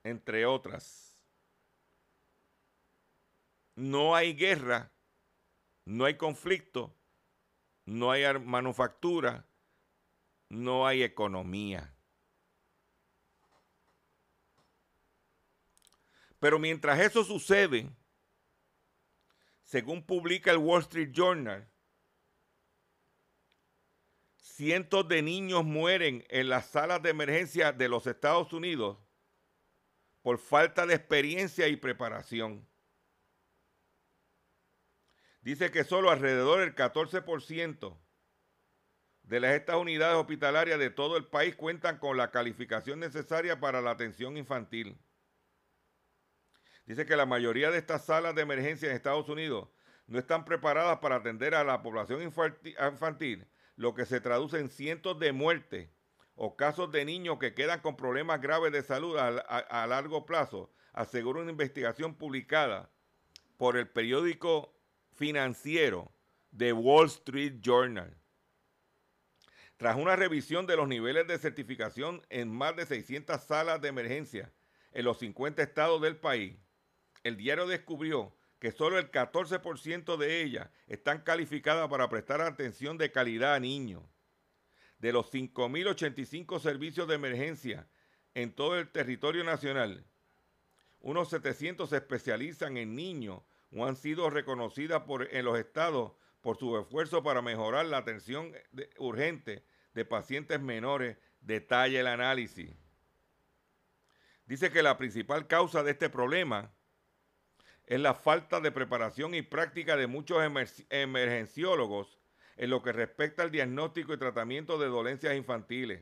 entre 0.05 0.47
otras, 0.47 1.23
no 3.75 4.15
hay 4.15 4.35
guerra, 4.35 4.93
no 5.85 6.05
hay 6.05 6.17
conflicto, 6.17 6.95
no 7.85 8.11
hay 8.11 8.39
manufactura, 8.39 9.47
no 10.49 10.87
hay 10.87 11.03
economía. 11.03 11.95
Pero 16.39 16.59
mientras 16.59 16.99
eso 16.99 17.23
sucede, 17.23 17.91
según 19.63 20.03
publica 20.03 20.51
el 20.51 20.57
Wall 20.57 20.81
Street 20.81 21.13
Journal, 21.13 21.70
cientos 24.61 25.09
de 25.09 25.23
niños 25.23 25.65
mueren 25.65 26.23
en 26.29 26.51
las 26.51 26.67
salas 26.67 27.01
de 27.01 27.09
emergencia 27.09 27.73
de 27.73 27.89
los 27.89 28.07
Estados 28.07 28.53
Unidos 28.53 28.99
por 30.21 30.37
falta 30.37 30.85
de 30.85 30.95
experiencia 30.95 31.67
y 31.69 31.77
preparación. 31.77 32.69
Dice 35.41 35.71
que 35.71 35.83
solo 35.83 36.11
alrededor 36.11 36.61
del 36.61 36.75
14% 36.75 37.99
de 39.23 39.41
las 39.41 39.55
estas 39.55 39.77
unidades 39.77 40.19
hospitalarias 40.19 40.79
de 40.79 40.91
todo 40.91 41.17
el 41.17 41.25
país 41.27 41.57
cuentan 41.57 41.97
con 41.97 42.19
la 42.19 42.31
calificación 42.31 43.01
necesaria 43.01 43.61
para 43.61 43.81
la 43.81 43.93
atención 43.93 44.37
infantil. 44.37 44.99
Dice 46.85 47.07
que 47.07 47.17
la 47.17 47.25
mayoría 47.25 47.71
de 47.71 47.79
estas 47.79 48.05
salas 48.05 48.35
de 48.35 48.43
emergencia 48.43 48.91
en 48.91 48.95
Estados 48.95 49.31
Unidos 49.31 49.71
no 50.07 50.19
están 50.19 50.45
preparadas 50.45 50.99
para 50.99 51.17
atender 51.17 51.55
a 51.55 51.65
la 51.65 51.81
población 51.81 52.21
infantil, 52.21 53.47
lo 53.81 53.95
que 53.95 54.05
se 54.05 54.21
traduce 54.21 54.59
en 54.59 54.69
cientos 54.69 55.19
de 55.19 55.33
muertes 55.33 55.89
o 56.35 56.55
casos 56.55 56.93
de 56.93 57.07
niños 57.07 57.39
que 57.39 57.55
quedan 57.55 57.81
con 57.81 57.97
problemas 57.97 58.43
graves 58.43 58.73
de 58.73 58.83
salud 58.83 59.17
a, 59.17 59.87
largo 59.87 60.27
plazo, 60.27 60.71
asegura 60.93 61.41
una 61.41 61.51
investigación 61.51 62.15
publicada 62.15 62.91
por 63.57 63.79
el 63.79 63.89
periódico 63.89 64.79
financiero 65.15 66.13
The 66.55 66.75
Wall 66.75 67.07
Street 67.07 67.63
Journal. 67.63 68.15
Tras 69.79 69.97
una 69.97 70.15
revisión 70.15 70.67
de 70.67 70.77
los 70.77 70.87
niveles 70.87 71.27
de 71.27 71.39
certificación 71.39 72.21
en 72.29 72.53
más 72.55 72.77
de 72.77 72.85
600 72.85 73.43
salas 73.43 73.81
de 73.81 73.89
emergencia 73.89 74.53
en 74.93 75.07
los 75.07 75.19
50 75.21 75.63
estados 75.63 76.03
del 76.03 76.19
país, 76.19 76.55
el 77.25 77.39
diario 77.39 77.67
descubrió 77.67 78.37
que 78.61 78.71
solo 78.71 78.99
el 78.99 79.11
14% 79.11 80.17
de 80.19 80.43
ellas 80.43 80.69
están 80.87 81.23
calificadas 81.23 81.89
para 81.89 82.09
prestar 82.11 82.43
atención 82.43 82.99
de 82.99 83.11
calidad 83.11 83.55
a 83.55 83.61
niños. 83.61 84.03
De 84.99 85.13
los 85.13 85.33
5.085 85.33 86.61
servicios 86.61 87.09
de 87.09 87.15
emergencia 87.15 87.89
en 88.35 88.53
todo 88.53 88.79
el 88.79 88.91
territorio 88.91 89.45
nacional, 89.45 90.05
unos 91.01 91.31
700 91.31 91.89
se 91.89 91.97
especializan 91.97 92.77
en 92.77 92.95
niños 92.95 93.41
o 93.73 93.87
han 93.87 93.97
sido 93.97 94.29
reconocidas 94.29 95.03
por, 95.05 95.35
en 95.35 95.47
los 95.47 95.59
estados 95.59 96.13
por 96.43 96.59
su 96.59 96.79
esfuerzo 96.79 97.23
para 97.23 97.41
mejorar 97.41 97.87
la 97.87 97.97
atención 97.97 98.53
urgente 98.99 99.65
de 99.95 100.05
pacientes 100.05 100.61
menores, 100.61 101.17
detalla 101.41 102.01
el 102.01 102.07
análisis. 102.07 102.71
Dice 104.45 104.71
que 104.71 104.83
la 104.83 104.99
principal 104.99 105.47
causa 105.47 105.83
de 105.83 105.93
este 105.93 106.11
problema 106.11 106.75
es 107.91 108.01
la 108.01 108.15
falta 108.15 108.61
de 108.61 108.71
preparación 108.71 109.35
y 109.35 109.43
práctica 109.43 109.97
de 109.97 110.07
muchos 110.07 110.41
emergenciólogos 110.91 112.21
en 112.57 112.71
lo 112.71 112.85
que 112.85 112.93
respecta 112.93 113.43
al 113.43 113.51
diagnóstico 113.51 114.15
y 114.15 114.17
tratamiento 114.17 114.79
de 114.79 114.87
dolencias 114.87 115.35
infantiles. 115.35 116.01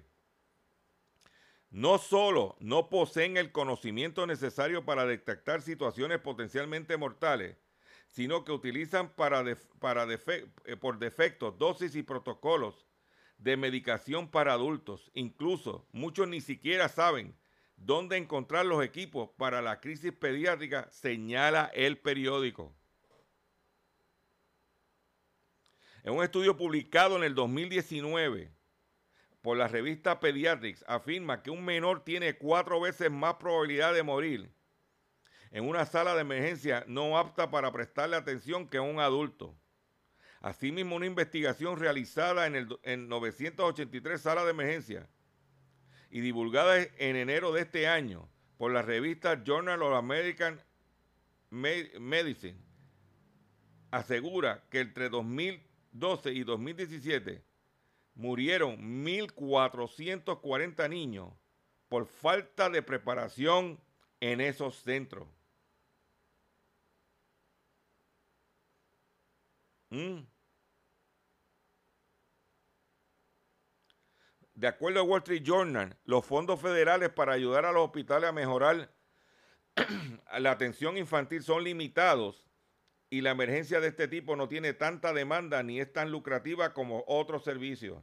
No 1.71 1.97
solo 1.97 2.57
no 2.61 2.91
poseen 2.91 3.39
el 3.39 3.53
conocimiento 3.53 4.27
necesario 4.27 4.85
para 4.85 5.07
detectar 5.07 5.63
situaciones 5.63 6.19
potencialmente 6.19 6.99
mortales, 6.99 7.57
sino 8.07 8.45
que 8.45 8.53
utilizan 8.53 9.11
eh, 9.47 10.77
por 10.77 10.99
defecto 10.99 11.53
dosis 11.53 11.95
y 11.95 12.03
protocolos 12.03 12.85
de 13.39 13.57
medicación 13.57 14.31
para 14.31 14.53
adultos. 14.53 15.11
Incluso 15.15 15.89
muchos 15.93 16.29
ni 16.29 16.43
siquiera 16.43 16.91
saben 16.91 17.35
dónde 17.79 18.17
encontrar 18.17 18.67
los 18.67 18.85
equipos 18.85 19.31
para 19.37 19.63
la 19.63 19.81
crisis 19.81 20.13
pediátrica, 20.13 20.89
señala 20.91 21.71
el 21.75 21.99
periódico. 21.99 22.75
En 26.05 26.15
un 26.15 26.23
estudio 26.23 26.57
publicado 26.57 27.17
en 27.17 27.25
el 27.25 27.35
2019 27.35 28.53
por 29.43 29.57
la 29.57 29.69
revista 29.69 30.21
Pediatrics, 30.21 30.85
afirma 30.87 31.43
que 31.43 31.51
un 31.51 31.65
menor 31.65 32.05
tiene 32.05 32.37
cuatro 32.37 32.81
veces 32.81 33.11
más 33.11 33.35
probabilidad 33.35 33.95
de 33.95 34.03
morir 34.03 34.59
en 35.51 35.69
una 35.69 35.87
sala 35.87 36.15
de 36.15 36.21
emergencia 36.21 36.85
no 36.87 37.19
apta 37.19 37.51
para 37.51 37.73
prestarle 37.73 38.17
atención 38.17 38.69
que 38.69 38.81
un 38.81 39.01
adulto. 39.01 39.57
Asimismo, 40.41 40.97
una 40.97 41.07
investigación 41.07 41.79
realizada 41.79 42.47
en, 42.47 42.55
el, 42.55 42.79
en 42.83 43.09
983 43.09 44.21
salas 44.21 44.45
de 44.45 44.51
emergencia 44.51 45.09
y 46.11 46.21
divulgada 46.21 46.81
en 46.81 47.17
enero 47.17 47.53
de 47.53 47.63
este 47.63 47.87
año 47.87 48.29
por 48.57 48.73
la 48.73 48.83
revista 48.83 49.43
Journal 49.45 49.83
of 49.83 49.95
American 49.95 50.61
Medicine, 51.51 52.59
asegura 53.91 54.65
que 54.71 54.81
entre 54.81 55.09
2012 55.09 56.33
y 56.33 56.45
2017 56.45 57.45
murieron 58.15 59.05
1.440 59.05 60.91
niños 60.91 61.33
por 61.89 62.07
falta 62.07 62.69
de 62.69 62.83
preparación 62.83 63.81
en 64.21 64.41
esos 64.41 64.83
centros. 64.83 65.29
Mm. 69.91 70.21
De 74.59 74.67
acuerdo 74.67 74.99
a 74.99 75.03
Wall 75.05 75.21
Street 75.21 75.45
Journal, 75.45 75.97
los 76.05 76.27
fondos 76.27 76.61
federales 76.61 77.11
para 77.11 77.33
ayudar 77.33 77.65
a 77.65 77.71
los 77.71 77.85
hospitales 77.85 78.29
a 78.29 78.33
mejorar 78.33 78.91
la 80.37 80.51
atención 80.51 80.97
infantil 80.97 81.45
son 81.45 81.63
limitados 81.63 82.45
y 83.09 83.21
la 83.21 83.31
emergencia 83.31 83.79
de 83.79 83.87
este 83.87 84.09
tipo 84.09 84.35
no 84.35 84.49
tiene 84.49 84.73
tanta 84.73 85.13
demanda 85.13 85.63
ni 85.63 85.79
es 85.79 85.93
tan 85.93 86.11
lucrativa 86.11 86.75
como 86.75 87.05
otros 87.07 87.45
servicios. 87.45 88.03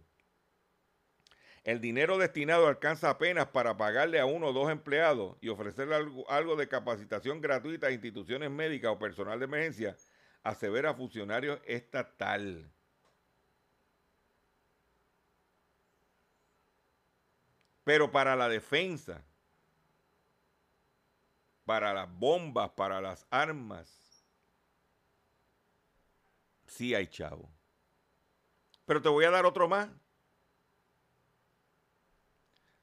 El 1.65 1.81
dinero 1.81 2.17
destinado 2.17 2.67
alcanza 2.67 3.09
apenas 3.09 3.47
para 3.47 3.75
pagarle 3.75 4.21
a 4.21 4.25
uno 4.25 4.47
o 4.47 4.53
dos 4.53 4.71
empleados 4.71 5.35
y 5.41 5.49
ofrecerle 5.49 5.95
algo, 5.95 6.31
algo 6.31 6.55
de 6.55 6.69
capacitación 6.69 7.41
gratuita 7.41 7.87
a 7.87 7.91
instituciones 7.91 8.49
médicas 8.49 8.91
o 8.93 8.97
personal 8.97 9.39
de 9.39 9.43
emergencia, 9.43 9.97
asevera 10.41 10.93
funcionario 10.93 11.59
estatal. 11.65 12.71
Pero 17.85 18.11
para 18.11 18.35
la 18.35 18.49
defensa, 18.49 19.23
para 21.65 21.93
las 21.93 22.11
bombas, 22.11 22.71
para 22.71 22.99
las 22.99 23.27
armas, 23.29 24.25
sí 26.65 26.95
hay 26.95 27.07
chavo. 27.07 27.47
Pero 28.85 29.03
te 29.03 29.09
voy 29.09 29.25
a 29.25 29.31
dar 29.31 29.45
otro 29.45 29.67
más. 29.67 29.87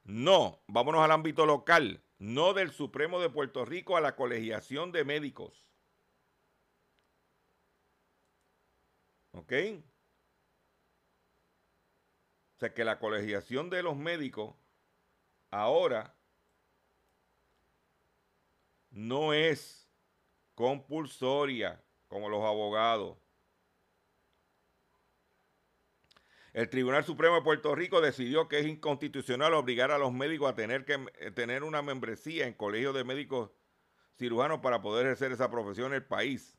No, 0.05 0.63
vámonos 0.69 1.03
al 1.03 1.11
ámbito 1.11 1.47
local, 1.47 2.01
no 2.19 2.55
del 2.55 2.71
Supremo 2.71 3.21
de 3.21 3.29
Puerto 3.29 3.65
Rico 3.65 3.97
a 3.97 4.01
la 4.01 4.15
colegiación 4.15 4.93
de 4.93 5.05
médicos. 5.05 5.67
¿Ok? 9.33 9.53
O 12.55 12.59
sea 12.61 12.73
que 12.73 12.85
la 12.85 13.01
colegiación 13.01 13.69
de 13.69 13.83
los 13.83 13.97
médicos 13.97 14.62
ahora 15.53 16.17
no 18.91 19.33
es 19.33 19.89
compulsoria 20.55 21.81
como 22.09 22.29
los 22.29 22.43
abogados. 22.43 23.17
El 26.53 26.69
Tribunal 26.69 27.05
Supremo 27.05 27.37
de 27.37 27.43
Puerto 27.43 27.75
Rico 27.75 28.01
decidió 28.01 28.49
que 28.49 28.59
es 28.59 28.67
inconstitucional 28.67 29.55
obligar 29.55 29.91
a 29.91 29.99
los 29.99 30.13
médicos 30.13 30.51
a 30.51 30.55
tener 30.55 30.85
que 30.85 30.99
eh, 31.19 31.31
tener 31.31 31.63
una 31.63 31.81
membresía 31.81 32.47
en 32.47 32.53
colegios 32.55 32.95
de 32.95 33.05
médicos 33.05 33.51
cirujanos 34.19 34.61
para 34.61 34.83
poder 34.83 35.07
ejercer 35.07 35.33
esa 35.33 35.51
profesión 35.51 35.89
en 35.89 35.95
el 35.95 36.05
país. 36.05 36.59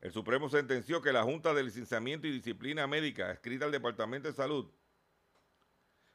El 0.00 0.12
Supremo 0.12 0.48
sentenció 0.48 1.00
que 1.00 1.12
la 1.12 1.22
Junta 1.22 1.54
de 1.54 1.62
Licenciamiento 1.62 2.26
y 2.26 2.32
Disciplina 2.32 2.86
Médica, 2.86 3.32
escrita 3.32 3.64
al 3.64 3.72
Departamento 3.72 4.28
de 4.28 4.34
Salud, 4.34 4.68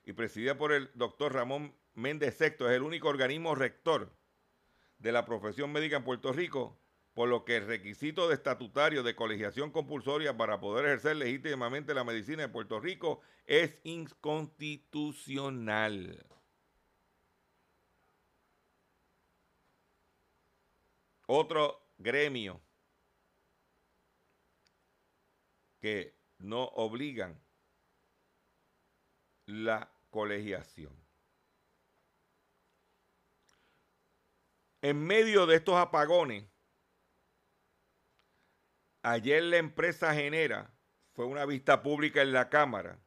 y 0.08 0.14
presidida 0.14 0.58
por 0.58 0.72
el 0.72 0.90
doctor 0.94 1.34
Ramón 1.34 1.76
Méndez 1.94 2.38
Sexto, 2.38 2.70
es 2.70 2.78
el 2.78 2.84
único 2.84 3.10
organismo 3.10 3.56
rector 3.56 4.16
de 5.00 5.12
la 5.12 5.26
profesión 5.26 5.74
médica 5.74 5.98
en 5.98 6.06
Puerto 6.06 6.32
Rico, 6.32 6.80
por 7.14 7.28
lo 7.28 7.44
que 7.44 7.58
el 7.58 7.68
requisito 7.68 8.30
de 8.30 8.36
estatutario 8.36 9.04
de 9.04 9.18
colegiación 9.18 9.70
compulsoria 9.70 10.38
para 10.38 10.62
poder 10.62 10.86
ejercer 10.86 11.18
legítimamente 11.18 11.94
la 11.94 12.06
medicina 12.06 12.44
en 12.44 12.54
Puerto 12.54 12.80
Rico 12.80 13.20
es 13.46 13.82
inconstitucional. 13.84 16.26
Otro 21.28 21.82
gremio 21.98 22.62
que 25.82 26.16
no 26.38 26.64
obligan 26.64 27.38
la 29.48 29.97
colegiación. 30.10 30.94
En 34.82 35.04
medio 35.06 35.46
de 35.46 35.56
estos 35.56 35.76
apagones, 35.76 36.46
ayer 39.02 39.44
la 39.44 39.58
empresa 39.58 40.14
Genera 40.14 40.72
fue 41.14 41.26
una 41.26 41.46
vista 41.46 41.82
pública 41.82 42.22
en 42.22 42.32
la 42.32 42.50
Cámara 42.50 43.00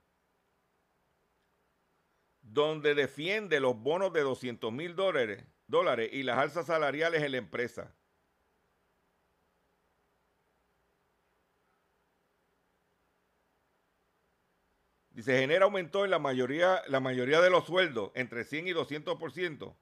donde 2.42 2.94
defiende 2.94 3.60
los 3.60 3.78
bonos 3.78 4.12
de 4.12 4.22
200 4.22 4.72
mil 4.72 4.96
dólares, 4.96 5.44
dólares 5.66 6.10
y 6.12 6.24
las 6.24 6.38
alzas 6.38 6.66
salariales 6.66 7.22
en 7.22 7.32
la 7.32 7.38
empresa. 7.38 7.94
Se 15.22 15.38
genera 15.38 15.64
aumentó 15.64 16.04
en 16.04 16.10
la 16.10 16.18
mayoría, 16.18 16.82
la 16.88 17.00
mayoría 17.00 17.40
de 17.40 17.50
los 17.50 17.66
sueldos 17.66 18.12
entre 18.14 18.44
100 18.44 18.68
y 18.68 18.70
200%, 18.72 19.76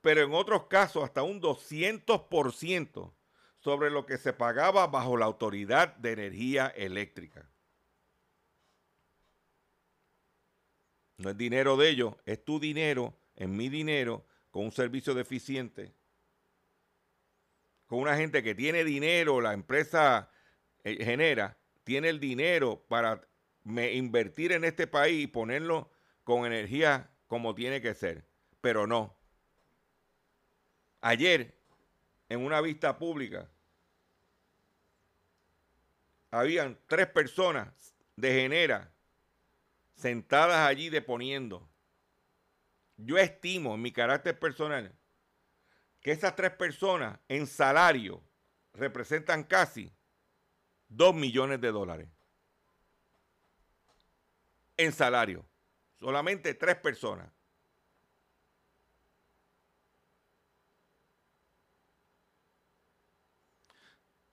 pero 0.00 0.22
en 0.22 0.32
otros 0.32 0.66
casos 0.66 1.04
hasta 1.04 1.22
un 1.22 1.40
200% 1.40 3.12
sobre 3.58 3.90
lo 3.90 4.06
que 4.06 4.16
se 4.16 4.32
pagaba 4.32 4.86
bajo 4.86 5.16
la 5.16 5.26
Autoridad 5.26 5.94
de 5.96 6.12
Energía 6.12 6.68
Eléctrica. 6.68 7.50
No 11.18 11.30
es 11.30 11.36
dinero 11.36 11.76
de 11.76 11.90
ellos, 11.90 12.14
es 12.24 12.42
tu 12.42 12.58
dinero, 12.58 13.14
es 13.36 13.48
mi 13.48 13.68
dinero, 13.68 14.24
con 14.50 14.64
un 14.64 14.72
servicio 14.72 15.12
deficiente, 15.14 15.94
con 17.86 17.98
una 17.98 18.16
gente 18.16 18.42
que 18.42 18.54
tiene 18.54 18.84
dinero, 18.84 19.40
la 19.40 19.52
empresa 19.52 20.30
eh, 20.82 21.04
genera, 21.04 21.58
tiene 21.84 22.08
el 22.08 22.20
dinero 22.20 22.84
para 22.88 23.20
invertir 23.64 24.52
en 24.52 24.64
este 24.64 24.86
país 24.86 25.24
y 25.24 25.26
ponerlo 25.26 25.90
con 26.24 26.46
energía 26.46 27.10
como 27.26 27.54
tiene 27.54 27.80
que 27.80 27.94
ser, 27.94 28.24
pero 28.60 28.86
no. 28.86 29.16
Ayer, 31.00 31.54
en 32.28 32.44
una 32.44 32.60
vista 32.60 32.98
pública, 32.98 33.48
habían 36.30 36.78
tres 36.86 37.06
personas 37.08 37.94
de 38.16 38.32
Genera 38.32 38.92
sentadas 39.94 40.68
allí 40.68 40.88
deponiendo. 40.88 41.68
Yo 42.96 43.18
estimo 43.18 43.74
en 43.74 43.82
mi 43.82 43.92
carácter 43.92 44.38
personal 44.38 44.94
que 46.00 46.12
esas 46.12 46.34
tres 46.34 46.52
personas 46.52 47.18
en 47.28 47.46
salario 47.46 48.22
representan 48.72 49.44
casi 49.44 49.92
dos 50.88 51.14
millones 51.14 51.60
de 51.60 51.70
dólares. 51.72 52.08
En 54.80 54.92
salario. 54.92 55.46
Solamente 55.98 56.54
tres 56.54 56.76
personas. 56.76 57.30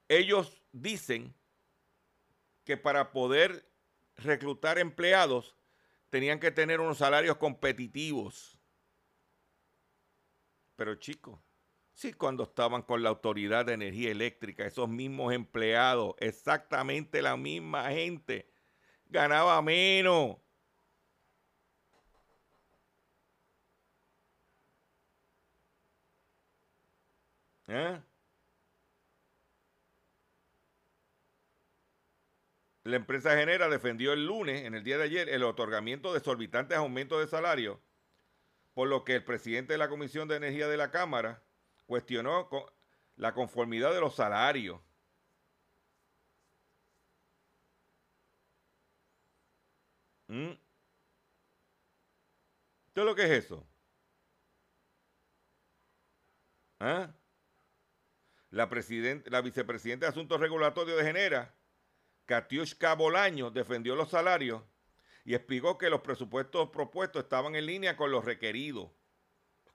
Ellos 0.08 0.62
dicen 0.72 1.34
que 2.64 2.78
para 2.78 3.12
poder 3.12 3.70
reclutar 4.16 4.78
empleados 4.78 5.54
tenían 6.08 6.40
que 6.40 6.50
tener 6.50 6.80
unos 6.80 6.96
salarios 6.96 7.36
competitivos. 7.36 8.58
Pero 10.76 10.94
chicos, 10.94 11.38
sí 11.92 12.14
cuando 12.14 12.44
estaban 12.44 12.80
con 12.80 13.02
la 13.02 13.10
Autoridad 13.10 13.66
de 13.66 13.74
Energía 13.74 14.10
Eléctrica, 14.10 14.64
esos 14.64 14.88
mismos 14.88 15.34
empleados, 15.34 16.14
exactamente 16.20 17.20
la 17.20 17.36
misma 17.36 17.90
gente, 17.90 18.48
ganaba 19.10 19.60
menos. 19.62 20.36
¿Eh? 27.68 28.00
La 32.84 32.96
empresa 32.96 33.36
Genera 33.36 33.68
defendió 33.68 34.14
el 34.14 34.24
lunes, 34.26 34.64
en 34.64 34.74
el 34.74 34.82
día 34.82 34.96
de 34.96 35.04
ayer, 35.04 35.28
el 35.28 35.42
otorgamiento 35.44 36.12
de 36.12 36.18
exorbitantes 36.18 36.78
aumentos 36.78 37.20
de 37.20 37.26
salario, 37.26 37.82
por 38.72 38.88
lo 38.88 39.04
que 39.04 39.16
el 39.16 39.24
presidente 39.24 39.74
de 39.74 39.78
la 39.78 39.90
Comisión 39.90 40.26
de 40.26 40.36
Energía 40.36 40.68
de 40.68 40.78
la 40.78 40.90
Cámara 40.90 41.42
cuestionó 41.86 42.48
la 43.16 43.34
conformidad 43.34 43.92
de 43.92 44.00
los 44.00 44.14
salarios. 44.14 44.80
¿Mm? 50.28 50.52
¿Qué 52.94 53.00
es 53.00 53.06
lo 53.06 53.14
que 53.14 53.24
es 53.24 53.44
eso? 53.44 53.66
¿Ah? 56.80 57.10
La, 58.50 58.68
la 59.26 59.40
vicepresidenta 59.42 60.06
de 60.06 60.10
Asuntos 60.10 60.40
Regulatorios 60.40 60.96
de 60.96 61.04
Genera 61.04 61.54
Katiushka 62.28 62.94
Bolaño 62.94 63.50
defendió 63.50 63.96
los 63.96 64.10
salarios 64.10 64.62
y 65.24 65.34
explicó 65.34 65.78
que 65.78 65.88
los 65.88 66.02
presupuestos 66.02 66.68
propuestos 66.68 67.22
estaban 67.22 67.54
en 67.56 67.64
línea 67.64 67.96
con 67.96 68.10
los 68.10 68.24
requeridos. 68.24 68.90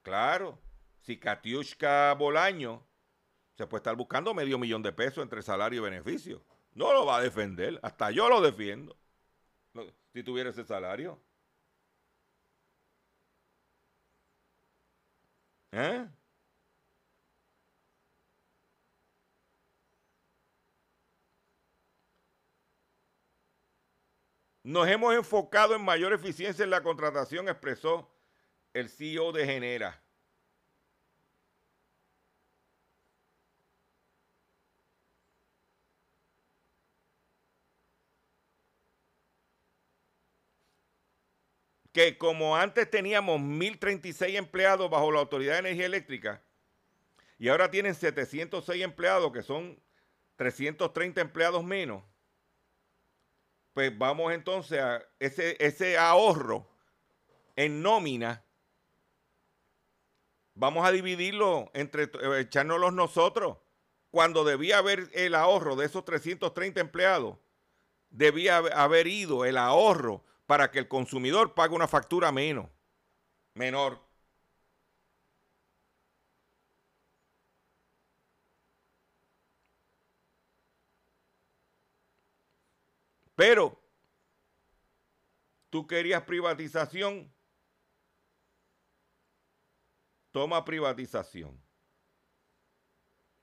Claro, 0.04 0.62
si 1.02 1.18
Katiushka 1.20 2.14
Bolaño 2.14 2.86
se 3.58 3.66
puede 3.66 3.80
estar 3.80 3.96
buscando 3.96 4.36
medio 4.36 4.60
millón 4.60 4.84
de 4.84 4.92
pesos 4.92 5.24
entre 5.24 5.42
salario 5.42 5.80
y 5.80 5.84
beneficio, 5.84 6.46
no 6.74 6.94
lo 6.94 7.08
va 7.08 7.18
a 7.18 7.22
defender. 7.22 7.80
Hasta 7.82 8.12
yo 8.12 8.30
lo 8.30 8.40
defiendo. 8.40 8.96
Si 10.14 10.24
tuviera 10.24 10.50
ese 10.52 10.64
salario. 10.64 11.20
¿Eh? 15.72 16.08
Nos 24.64 24.88
hemos 24.88 25.14
enfocado 25.16 25.76
en 25.76 25.84
mayor 25.84 26.14
eficiencia 26.14 26.64
en 26.64 26.70
la 26.70 26.84
contratación, 26.84 27.50
expresó 27.50 28.10
el 28.74 28.90
CEO 28.90 29.32
de 29.32 29.46
Genera. 29.46 30.03
Que 41.94 42.18
como 42.18 42.58
antes 42.58 42.90
teníamos 42.90 43.40
1.036 43.40 44.36
empleados 44.36 44.90
bajo 44.90 45.12
la 45.12 45.20
Autoridad 45.20 45.54
de 45.54 45.60
Energía 45.60 45.86
Eléctrica 45.86 46.42
y 47.38 47.50
ahora 47.50 47.70
tienen 47.70 47.94
706 47.94 48.84
empleados, 48.84 49.32
que 49.32 49.44
son 49.44 49.80
330 50.36 51.22
empleados 51.22 51.64
menos, 51.64 52.04
pues 53.74 53.96
vamos 53.96 54.34
entonces 54.34 54.80
a 54.80 55.04
ese, 55.20 55.56
ese 55.60 55.98
ahorro 55.98 56.68
en 57.56 57.84
nómina, 57.84 58.44
vamos 60.56 60.86
a 60.88 60.92
dividirlo 60.92 61.70
entre 61.74 62.06
eh, 62.06 62.40
echárnoslo 62.40 62.92
nosotros. 62.92 63.58
Cuando 64.10 64.44
debía 64.44 64.80
haber 64.80 65.10
el 65.14 65.36
ahorro 65.36 65.76
de 65.76 65.86
esos 65.86 66.06
330 66.06 66.82
empleados, 66.82 67.38
debía 68.10 68.58
haber 68.58 69.08
ido 69.08 69.46
el 69.46 69.58
ahorro 69.58 70.24
para 70.46 70.72
que 70.72 70.80
el 70.80 70.88
consumidor 70.88 71.54
pague 71.54 71.76
una 71.76 71.88
factura 71.88 72.32
menos, 72.32 72.70
menor. 73.54 74.02
Pero 83.36 83.82
tú 85.70 85.88
querías 85.88 86.24
privatización, 86.24 87.34
toma 90.32 90.64
privatización. 90.64 91.60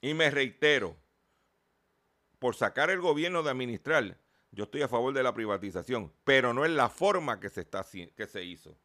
Y 0.01 0.15
me 0.15 0.31
reitero, 0.31 0.97
por 2.39 2.55
sacar 2.55 2.89
el 2.91 3.01
gobierno 3.01 3.43
de 3.43 3.51
administrar, 3.51 4.19
yo 4.53 4.65
estoy 4.65 4.83
a 4.83 4.89
favor 4.89 5.15
de 5.15 5.23
la 5.23 5.35
privatización, 5.35 6.13
pero 6.25 6.53
no 6.53 6.65
es 6.65 6.71
la 6.71 6.89
forma 6.89 7.39
que 7.39 7.49
se, 7.49 7.61
está, 7.61 7.85
que 8.17 8.27
se 8.27 8.45
hizo. 8.45 8.77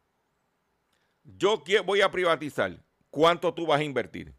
Yo 1.24 1.62
voy 1.84 2.00
a 2.02 2.10
privatizar. 2.10 2.80
¿Cuánto 3.10 3.52
tú 3.52 3.66
vas 3.66 3.80
a 3.80 3.84
invertir 3.84 4.34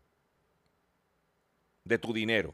de 1.83 1.97
tu 1.97 2.13
dinero? 2.13 2.53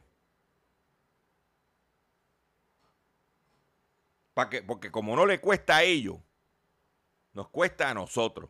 porque 4.33 4.89
como 4.89 5.15
no 5.15 5.27
le 5.27 5.39
cuesta 5.39 5.77
a 5.77 5.83
ellos, 5.83 6.17
nos 7.33 7.49
cuesta 7.49 7.91
a 7.91 7.93
nosotros. 7.93 8.49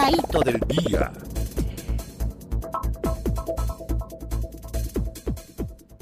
pescadito 0.00 0.40
del 0.40 0.60
día. 0.60 1.12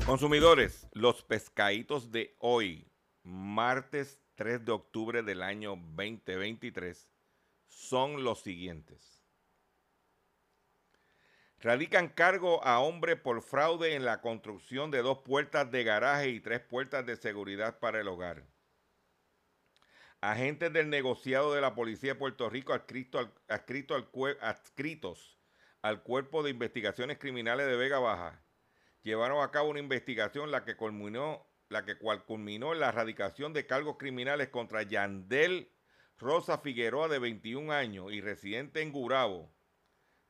Consumidores, 0.07 0.87
los 0.93 1.23
pescaditos 1.23 2.13
de 2.13 2.37
hoy, 2.39 2.87
martes 3.23 4.21
3 4.37 4.65
de 4.65 4.73
octubre 4.73 5.23
del 5.23 5.43
año 5.43 5.71
2023, 5.71 7.11
son 7.67 8.23
los 8.25 8.41
siguientes. 8.41 9.21
Radican 11.61 12.09
cargo 12.09 12.65
a 12.65 12.79
hombre 12.79 13.17
por 13.17 13.43
fraude 13.43 13.97
en 13.97 14.05
la 14.05 14.21
construcción 14.21 14.93
de 14.93 15.03
dos 15.03 15.19
puertas 15.19 15.71
de 15.73 15.83
garaje 15.83 16.29
y 16.29 16.41
tres 16.41 16.61
puertas 16.61 17.05
de 17.05 17.17
seguridad 17.17 17.81
para 17.81 18.01
el 18.01 18.07
hogar. 18.07 18.45
Agentes 20.21 20.73
del 20.73 20.91
negociado 20.91 21.55
de 21.55 21.61
la 21.61 21.77
Policía 21.77 22.15
de 22.15 22.19
Puerto 22.19 22.51
Rico 22.51 22.73
adscritos 22.73 23.39
al 25.81 26.03
Cuerpo 26.03 26.43
de 26.43 26.51
Investigaciones 26.51 27.19
Criminales 27.19 27.69
de 27.69 27.77
Vega 27.77 28.01
Baja 28.01 28.43
llevaron 29.03 29.45
a 29.45 29.53
cabo 29.53 29.71
una 29.71 29.79
investigación 29.79 30.51
la 30.51 30.65
que 30.65 30.77
culminó, 30.77 31.47
la 31.69 31.85
cual 31.99 32.25
culminó 32.25 32.73
en 32.73 32.81
la 32.81 32.89
erradicación 32.89 33.53
de 33.53 33.67
cargos 33.67 33.97
criminales 33.97 34.49
contra 34.49 34.83
Yandel 34.83 35.71
Rosa 36.19 36.59
Figueroa 36.59 37.07
de 37.07 37.21
21 37.21 37.73
años 37.73 38.13
y 38.13 38.21
residente 38.21 38.83
en 38.83 38.91
Gurabo 38.91 39.55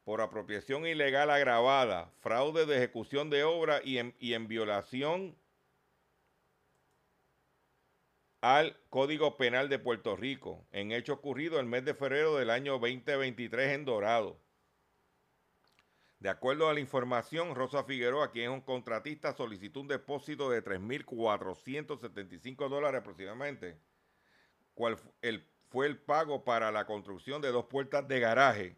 por 0.04 0.20
apropiación 0.20 0.86
ilegal 0.86 1.30
agravada, 1.30 2.12
fraude 2.20 2.66
de 2.66 2.76
ejecución 2.76 3.30
de 3.30 3.44
obra 3.44 3.80
y 3.82 3.96
en, 3.96 4.14
y 4.18 4.34
en 4.34 4.48
violación 4.48 5.34
al 8.40 8.76
Código 8.88 9.36
Penal 9.36 9.68
de 9.68 9.78
Puerto 9.78 10.16
Rico, 10.16 10.66
en 10.70 10.92
hecho 10.92 11.14
ocurrido 11.14 11.58
el 11.58 11.66
mes 11.66 11.84
de 11.84 11.94
febrero 11.94 12.36
del 12.36 12.50
año 12.50 12.78
2023 12.78 13.74
en 13.74 13.84
Dorado. 13.84 14.40
De 16.20 16.28
acuerdo 16.28 16.68
a 16.68 16.74
la 16.74 16.80
información, 16.80 17.54
Rosa 17.54 17.84
Figueroa, 17.84 18.30
quien 18.30 18.50
es 18.50 18.52
un 18.56 18.60
contratista, 18.60 19.34
solicitó 19.34 19.80
un 19.80 19.88
depósito 19.88 20.50
de 20.50 20.64
3.475 20.64 22.68
dólares 22.68 23.00
aproximadamente, 23.00 23.80
cual 24.74 24.98
fue 25.68 25.86
el 25.86 25.98
pago 25.98 26.44
para 26.44 26.72
la 26.72 26.86
construcción 26.86 27.42
de 27.42 27.52
dos 27.52 27.66
puertas 27.66 28.06
de 28.08 28.20
garaje 28.20 28.76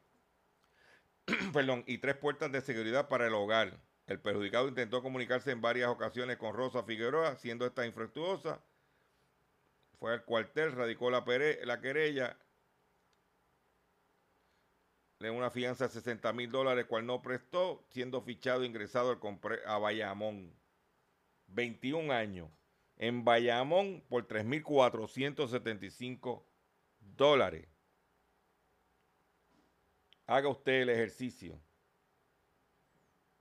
y 1.87 1.99
tres 1.99 2.17
puertas 2.17 2.53
de 2.53 2.61
seguridad 2.61 3.09
para 3.09 3.27
el 3.27 3.35
hogar. 3.35 3.81
El 4.07 4.21
perjudicado 4.21 4.69
intentó 4.69 5.03
comunicarse 5.03 5.51
en 5.51 5.61
varias 5.61 5.89
ocasiones 5.89 6.37
con 6.37 6.55
Rosa 6.55 6.83
Figueroa, 6.83 7.37
siendo 7.37 7.65
esta 7.65 7.87
infructuosa, 7.87 8.61
fue 10.01 10.13
al 10.15 10.25
cuartel, 10.25 10.73
radicó 10.73 11.11
la, 11.11 11.23
la 11.65 11.81
querella, 11.81 12.37
le 15.19 15.31
una 15.31 15.51
fianza 15.51 15.87
de 15.87 15.93
60 15.93 16.33
mil 16.33 16.51
dólares, 16.51 16.87
cual 16.87 17.05
no 17.05 17.21
prestó, 17.21 17.85
siendo 17.91 18.23
fichado 18.23 18.63
e 18.63 18.67
ingresado 18.67 19.11
al 19.11 19.21
a 19.67 19.77
Bayamón. 19.79 20.59
21 21.49 22.15
años. 22.15 22.49
En 22.97 23.25
Bayamón 23.25 24.03
por 24.09 24.27
3.475 24.27 26.47
dólares. 27.01 27.69
Haga 30.27 30.49
usted 30.49 30.81
el 30.81 30.89
ejercicio 30.89 31.61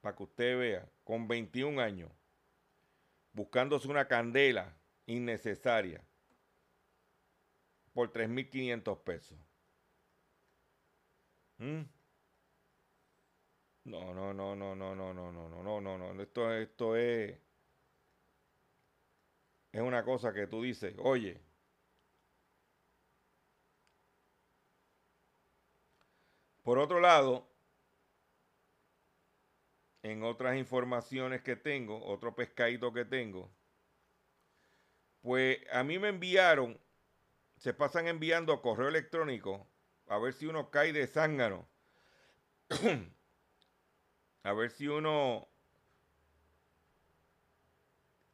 para 0.02 0.14
que 0.16 0.24
usted 0.24 0.60
vea, 0.60 0.92
con 1.06 1.30
21 1.30 1.82
años, 1.82 2.12
buscándose 3.32 3.88
una 3.88 4.10
candela 4.10 4.78
innecesaria 5.06 6.09
por 8.00 8.14
3.500 8.14 9.00
pesos. 9.00 9.38
¿Mm? 11.60 11.82
No, 13.84 14.14
no, 14.14 14.34
no, 14.34 14.56
no, 14.56 14.74
no, 14.74 14.96
no, 14.96 15.14
no, 15.14 15.34
no, 15.34 15.50
no, 15.50 15.82
no, 15.82 15.98
no, 15.98 16.22
Esto, 16.22 16.54
esto 16.54 16.96
es, 16.96 17.38
es 19.72 19.82
una 19.82 20.04
cosa 20.06 20.32
que 20.32 20.46
tú 20.46 20.62
dices, 20.62 20.94
oye, 21.00 21.42
por 26.64 26.78
otro 26.80 27.02
lado, 27.02 27.50
en 30.04 30.24
otras 30.24 30.58
informaciones 30.58 31.42
que 31.42 31.56
tengo, 31.56 32.06
otro 32.06 32.36
pescadito 32.36 32.92
que 32.92 33.06
tengo, 33.06 33.50
pues 35.22 35.60
a 35.72 35.84
mí 35.84 35.98
me 36.00 36.10
enviaron 36.10 36.78
se 37.60 37.74
pasan 37.74 38.08
enviando 38.08 38.62
correo 38.62 38.88
electrónico 38.88 39.68
a 40.08 40.18
ver 40.18 40.34
si 40.34 40.48
uno 40.48 40.72
cae 40.72 40.94
de 40.94 41.06
zángano. 41.08 41.68
a 44.44 44.54
ver 44.54 44.72
si 44.72 44.88
uno... 44.88 45.48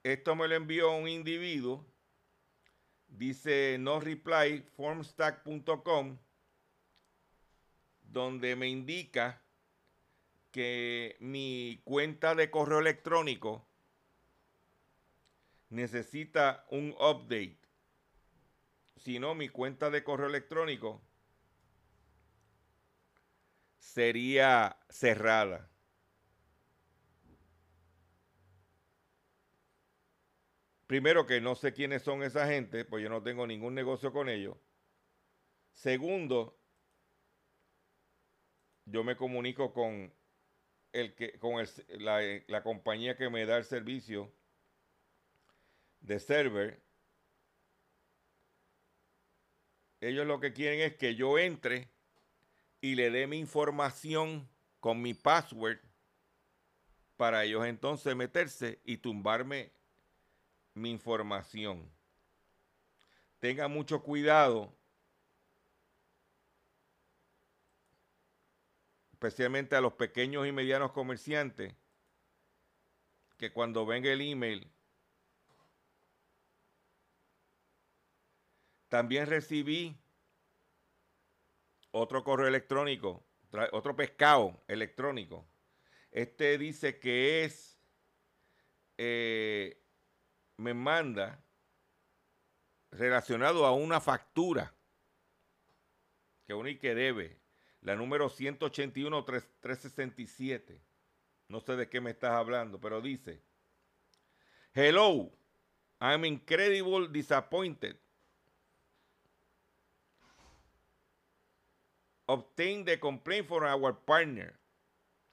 Esto 0.04 0.36
me 0.36 0.48
lo 0.48 0.54
envió 0.54 0.92
un 0.92 1.08
individuo. 1.08 1.86
Dice 3.08 3.78
no 3.80 4.00
reply 4.00 4.62
formstack.com 4.78 6.20
donde 8.04 8.56
me 8.56 8.68
indica 8.68 9.42
que 10.52 11.18
mi 11.20 11.82
cuenta 11.84 12.36
de 12.36 12.52
correo 12.52 12.80
electrónico 12.80 13.68
necesita 15.70 16.66
un 16.70 16.92
update 17.00 17.65
sino 19.06 19.36
mi 19.36 19.50
cuenta 19.50 19.92
de 19.92 20.04
correo 20.04 20.28
electrónico 20.28 21.00
sería 23.78 24.80
cerrada. 24.90 25.70
Primero 30.88 31.28
que 31.28 31.40
no 31.40 31.54
sé 31.54 31.72
quiénes 31.72 32.02
son 32.02 32.24
esa 32.24 32.48
gente, 32.48 32.84
pues 32.84 33.04
yo 33.04 33.10
no 33.10 33.22
tengo 33.22 33.46
ningún 33.46 33.76
negocio 33.76 34.12
con 34.12 34.28
ellos. 34.28 34.58
Segundo, 35.72 36.58
yo 38.86 39.04
me 39.04 39.16
comunico 39.16 39.72
con 39.72 40.12
el 40.94 41.14
que 41.14 41.38
con 41.38 41.64
la, 41.90 42.22
la 42.48 42.64
compañía 42.64 43.16
que 43.16 43.30
me 43.30 43.46
da 43.46 43.58
el 43.58 43.66
servicio 43.66 44.34
de 46.00 46.20
server 46.20 46.85
ellos 50.10 50.28
lo 50.28 50.40
que 50.40 50.54
quieren 50.54 50.82
es 50.82 50.96
que 50.96 51.16
yo 51.16 51.40
entre 51.40 51.90
y 52.80 52.96
le 52.96 53.10
dé 53.10 53.26
mi 53.26 53.40
información 53.40 54.48
con 54.80 55.02
mi 55.02 55.14
password 55.14 55.80
para 57.18 57.44
ellos 57.44 57.66
entonces 57.66 58.16
meterse 58.16 58.80
y 58.84 58.98
tumbarme 58.98 59.72
mi 60.76 60.92
información. 60.92 61.90
Tenga 63.40 63.68
mucho 63.68 64.04
cuidado, 64.04 64.76
especialmente 69.14 69.76
a 69.76 69.82
los 69.82 69.94
pequeños 69.94 70.46
y 70.46 70.52
medianos 70.52 70.92
comerciantes, 70.92 71.74
que 73.38 73.52
cuando 73.52 73.86
venga 73.86 74.12
el 74.12 74.22
email 74.22 74.75
También 78.96 79.28
recibí 79.28 80.00
otro 81.92 82.24
correo 82.24 82.48
electrónico, 82.48 83.26
otro 83.74 83.94
pescado 83.94 84.64
electrónico. 84.70 85.46
Este 86.12 86.58
dice 86.58 86.98
que 86.98 87.44
es, 87.44 87.78
eh, 88.98 89.84
me 90.56 90.74
manda 90.74 91.44
relacionado 92.90 93.66
a 93.66 93.74
una 93.74 94.00
factura 94.00 94.74
que 96.46 96.54
uno 96.54 96.70
y 96.70 96.78
que 96.78 96.96
debe, 96.96 97.38
la 97.82 97.98
número 97.98 98.30
181-367. 98.30 100.80
No 101.50 101.60
sé 101.60 101.76
de 101.76 101.90
qué 101.90 102.00
me 102.00 102.12
estás 102.12 102.32
hablando, 102.32 102.80
pero 102.80 103.02
dice, 103.02 103.42
Hello, 104.74 105.38
I'm 106.00 106.24
incredible 106.24 107.10
disappointed 107.10 107.98
obtain 112.28 112.86
the 112.86 112.98
complaint 112.98 113.48
from 113.48 113.64
our 113.64 113.94
partner. 113.94 114.54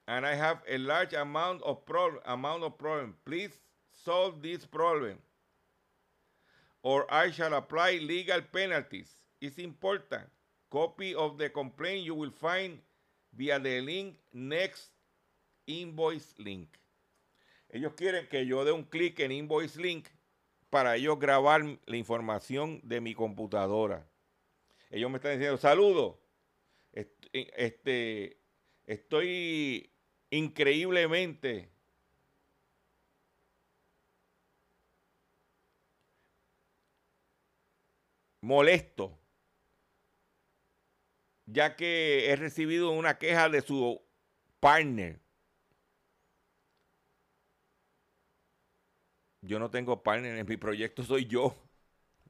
And 0.07 0.25
I 0.25 0.35
have 0.35 0.59
a 0.67 0.77
large 0.77 1.13
amount 1.13 1.61
of 1.63 1.85
problem 1.85 2.21
amount 2.25 2.63
of 2.63 2.77
problem. 2.77 3.15
Please 3.25 3.51
solve 4.03 4.41
this 4.41 4.65
problem. 4.65 5.17
Or 6.83 7.11
I 7.13 7.31
shall 7.31 7.53
apply 7.53 7.99
legal 8.01 8.41
penalties. 8.41 9.09
It's 9.39 9.57
important. 9.57 10.23
Copy 10.69 11.15
of 11.15 11.37
the 11.37 11.49
complaint 11.49 12.03
you 12.03 12.15
will 12.15 12.31
find 12.31 12.79
via 13.33 13.59
the 13.59 13.79
link 13.81 14.15
next 14.33 14.89
invoice 15.67 16.33
link. 16.37 16.67
Ellos 17.69 17.93
quieren 17.95 18.27
que 18.29 18.45
yo 18.45 18.65
dé 18.65 18.71
un 18.71 18.83
clic 18.83 19.19
en 19.19 19.31
invoice 19.31 19.77
link 19.77 20.07
para 20.69 20.95
ellos 20.95 21.17
grabar 21.19 21.61
la 21.85 21.97
información 21.97 22.81
de 22.83 22.99
mi 22.99 23.13
computadora. 23.13 24.05
Ellos 24.91 25.09
me 25.09 25.17
están 25.17 25.33
diciendo, 25.33 25.57
saludos, 25.57 26.15
este, 27.33 28.37
estoy 28.85 29.91
increíblemente 30.29 31.71
molesto 38.41 39.19
ya 41.45 41.75
que 41.75 42.31
he 42.31 42.35
recibido 42.35 42.91
una 42.91 43.17
queja 43.17 43.49
de 43.49 43.61
su 43.61 44.01
partner. 44.59 45.19
Yo 49.41 49.59
no 49.59 49.69
tengo 49.69 50.01
partner, 50.01 50.37
en 50.37 50.47
mi 50.47 50.57
proyecto 50.57 51.03
soy 51.03 51.25
yo. 51.25 51.55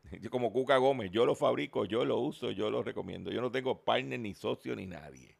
Como 0.31 0.51
Cuca 0.51 0.77
Gómez, 0.77 1.11
yo 1.11 1.25
lo 1.25 1.35
fabrico, 1.35 1.85
yo 1.85 2.05
lo 2.05 2.19
uso, 2.19 2.51
yo 2.51 2.69
lo 2.69 2.83
recomiendo. 2.83 3.31
Yo 3.31 3.41
no 3.41 3.51
tengo 3.51 3.83
partner, 3.83 4.19
ni 4.19 4.33
socio, 4.33 4.75
ni 4.75 4.85
nadie. 4.85 5.37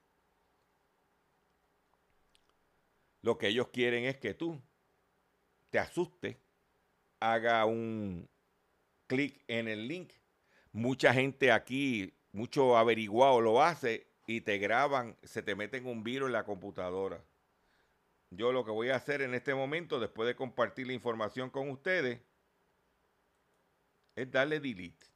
Lo 3.22 3.38
que 3.38 3.48
ellos 3.48 3.70
quieren 3.70 4.04
es 4.04 4.18
que 4.18 4.34
tú 4.34 4.62
te 5.70 5.80
asustes, 5.80 6.38
haga 7.20 7.66
un 7.66 8.30
clic 9.08 9.44
en 9.48 9.68
el 9.68 9.88
link. 9.88 10.12
Mucha 10.74 11.14
gente 11.14 11.52
aquí, 11.52 12.14
mucho 12.32 12.78
averiguado 12.78 13.40
lo 13.40 13.64
hace 13.64 14.08
y 14.28 14.42
te 14.42 14.58
graban, 14.58 15.18
se 15.24 15.42
te 15.42 15.56
meten 15.56 15.86
un 15.86 16.04
virus 16.04 16.28
en 16.28 16.34
la 16.34 16.44
computadora. 16.44 17.24
Yo 18.30 18.52
lo 18.52 18.66
que 18.66 18.72
voy 18.72 18.90
a 18.90 18.96
hacer 18.96 19.22
en 19.22 19.34
este 19.34 19.54
momento, 19.54 20.00
después 20.00 20.28
de 20.28 20.36
compartir 20.36 20.88
la 20.88 20.94
información 20.94 21.50
con 21.50 21.70
ustedes, 21.70 22.22
es 24.16 24.32
darle 24.32 24.60
delete. 24.60 25.08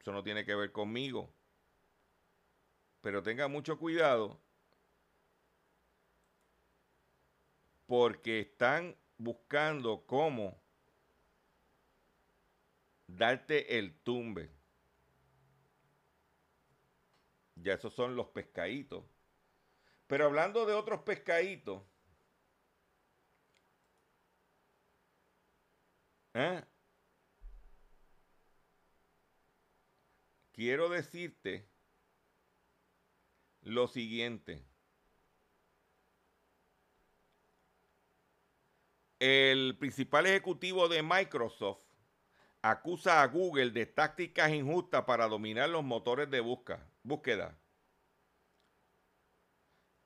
Eso 0.00 0.12
no 0.12 0.22
tiene 0.22 0.44
que 0.44 0.54
ver 0.54 0.72
conmigo. 0.72 1.32
Pero 3.00 3.22
tenga 3.22 3.48
mucho 3.48 3.78
cuidado 3.78 4.40
porque 7.86 8.40
están 8.40 8.96
buscando 9.18 10.06
cómo 10.06 10.60
darte 13.06 13.78
el 13.78 13.94
tumbe. 14.02 14.50
Ya 17.56 17.74
esos 17.74 17.92
son 17.92 18.16
los 18.16 18.28
pescaditos. 18.28 19.04
Pero 20.06 20.26
hablando 20.26 20.66
de 20.66 20.74
otros 20.74 21.02
pescaditos, 21.02 21.82
¿eh? 26.34 26.62
Quiero 30.60 30.90
decirte 30.90 31.66
lo 33.62 33.88
siguiente. 33.88 34.62
El 39.18 39.78
principal 39.78 40.26
ejecutivo 40.26 40.88
de 40.88 41.02
Microsoft 41.02 41.82
acusa 42.60 43.22
a 43.22 43.26
Google 43.28 43.70
de 43.70 43.86
tácticas 43.86 44.52
injustas 44.52 45.04
para 45.04 45.28
dominar 45.28 45.70
los 45.70 45.82
motores 45.82 46.30
de 46.30 46.40
búsqueda. 46.40 47.58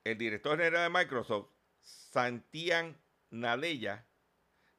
El 0.05 0.17
director 0.17 0.57
general 0.57 0.89
de 0.89 0.99
Microsoft, 0.99 1.49
Santian 1.81 2.97
Nadella, 3.29 4.07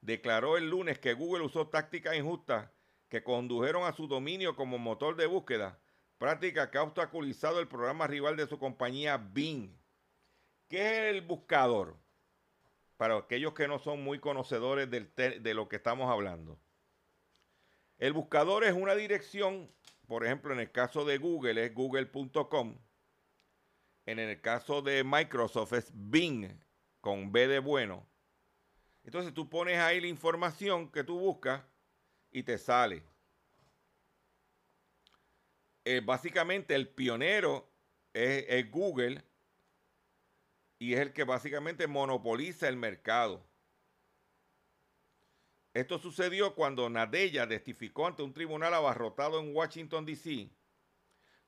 declaró 0.00 0.56
el 0.56 0.70
lunes 0.70 0.98
que 0.98 1.12
Google 1.12 1.44
usó 1.44 1.68
tácticas 1.68 2.16
injustas 2.16 2.70
que 3.08 3.22
condujeron 3.22 3.84
a 3.84 3.92
su 3.92 4.08
dominio 4.08 4.56
como 4.56 4.78
motor 4.78 5.16
de 5.16 5.26
búsqueda, 5.26 5.78
práctica 6.18 6.70
que 6.70 6.78
ha 6.78 6.82
obstaculizado 6.82 7.60
el 7.60 7.68
programa 7.68 8.06
rival 8.06 8.36
de 8.36 8.46
su 8.46 8.58
compañía 8.58 9.16
Bing. 9.16 9.76
¿Qué 10.68 10.80
es 10.80 11.14
el 11.14 11.22
buscador? 11.22 11.96
Para 12.96 13.16
aquellos 13.16 13.52
que 13.52 13.68
no 13.68 13.78
son 13.78 14.02
muy 14.02 14.18
conocedores 14.18 14.90
de 14.90 15.54
lo 15.54 15.68
que 15.68 15.76
estamos 15.76 16.10
hablando. 16.10 16.58
El 17.98 18.12
buscador 18.12 18.64
es 18.64 18.72
una 18.72 18.94
dirección, 18.94 19.70
por 20.06 20.24
ejemplo, 20.24 20.52
en 20.52 20.60
el 20.60 20.70
caso 20.70 21.04
de 21.04 21.18
Google 21.18 21.64
es 21.64 21.74
google.com. 21.74 22.78
En 24.06 24.18
el 24.18 24.40
caso 24.40 24.82
de 24.82 25.02
Microsoft 25.04 25.72
es 25.72 25.90
Bing, 25.94 26.58
con 27.00 27.32
B 27.32 27.48
de 27.48 27.58
bueno. 27.58 28.06
Entonces 29.04 29.32
tú 29.32 29.48
pones 29.48 29.78
ahí 29.78 30.00
la 30.00 30.08
información 30.08 30.90
que 30.90 31.04
tú 31.04 31.18
buscas 31.18 31.62
y 32.36 32.42
te 32.42 32.58
sale. 32.58 33.02
Eh, 35.86 36.02
básicamente 36.04 36.74
el 36.74 36.86
pionero 36.86 37.66
es, 38.12 38.70
Google 38.70 39.24
y 40.78 40.92
es 40.92 41.00
el 41.00 41.14
que 41.14 41.24
básicamente 41.24 41.86
monopoliza 41.86 42.68
el 42.68 42.76
mercado. 42.76 43.42
Esto 45.72 45.98
sucedió 45.98 46.54
cuando 46.54 46.90
Nadella 46.90 47.48
testificó 47.48 48.06
ante 48.06 48.22
un 48.22 48.34
tribunal 48.34 48.74
abarrotado 48.74 49.40
en 49.40 49.56
Washington, 49.56 50.04
D.C., 50.04 50.50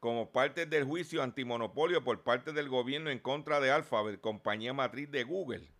como 0.00 0.32
parte 0.32 0.64
del 0.64 0.84
juicio 0.84 1.22
antimonopolio 1.22 2.02
por 2.02 2.22
parte 2.22 2.54
del 2.54 2.70
gobierno 2.70 3.10
en 3.10 3.18
contra 3.18 3.60
de 3.60 3.70
Alphabet, 3.70 4.22
compañía 4.22 4.72
matriz 4.72 5.10
de 5.10 5.24
Google. 5.24 5.70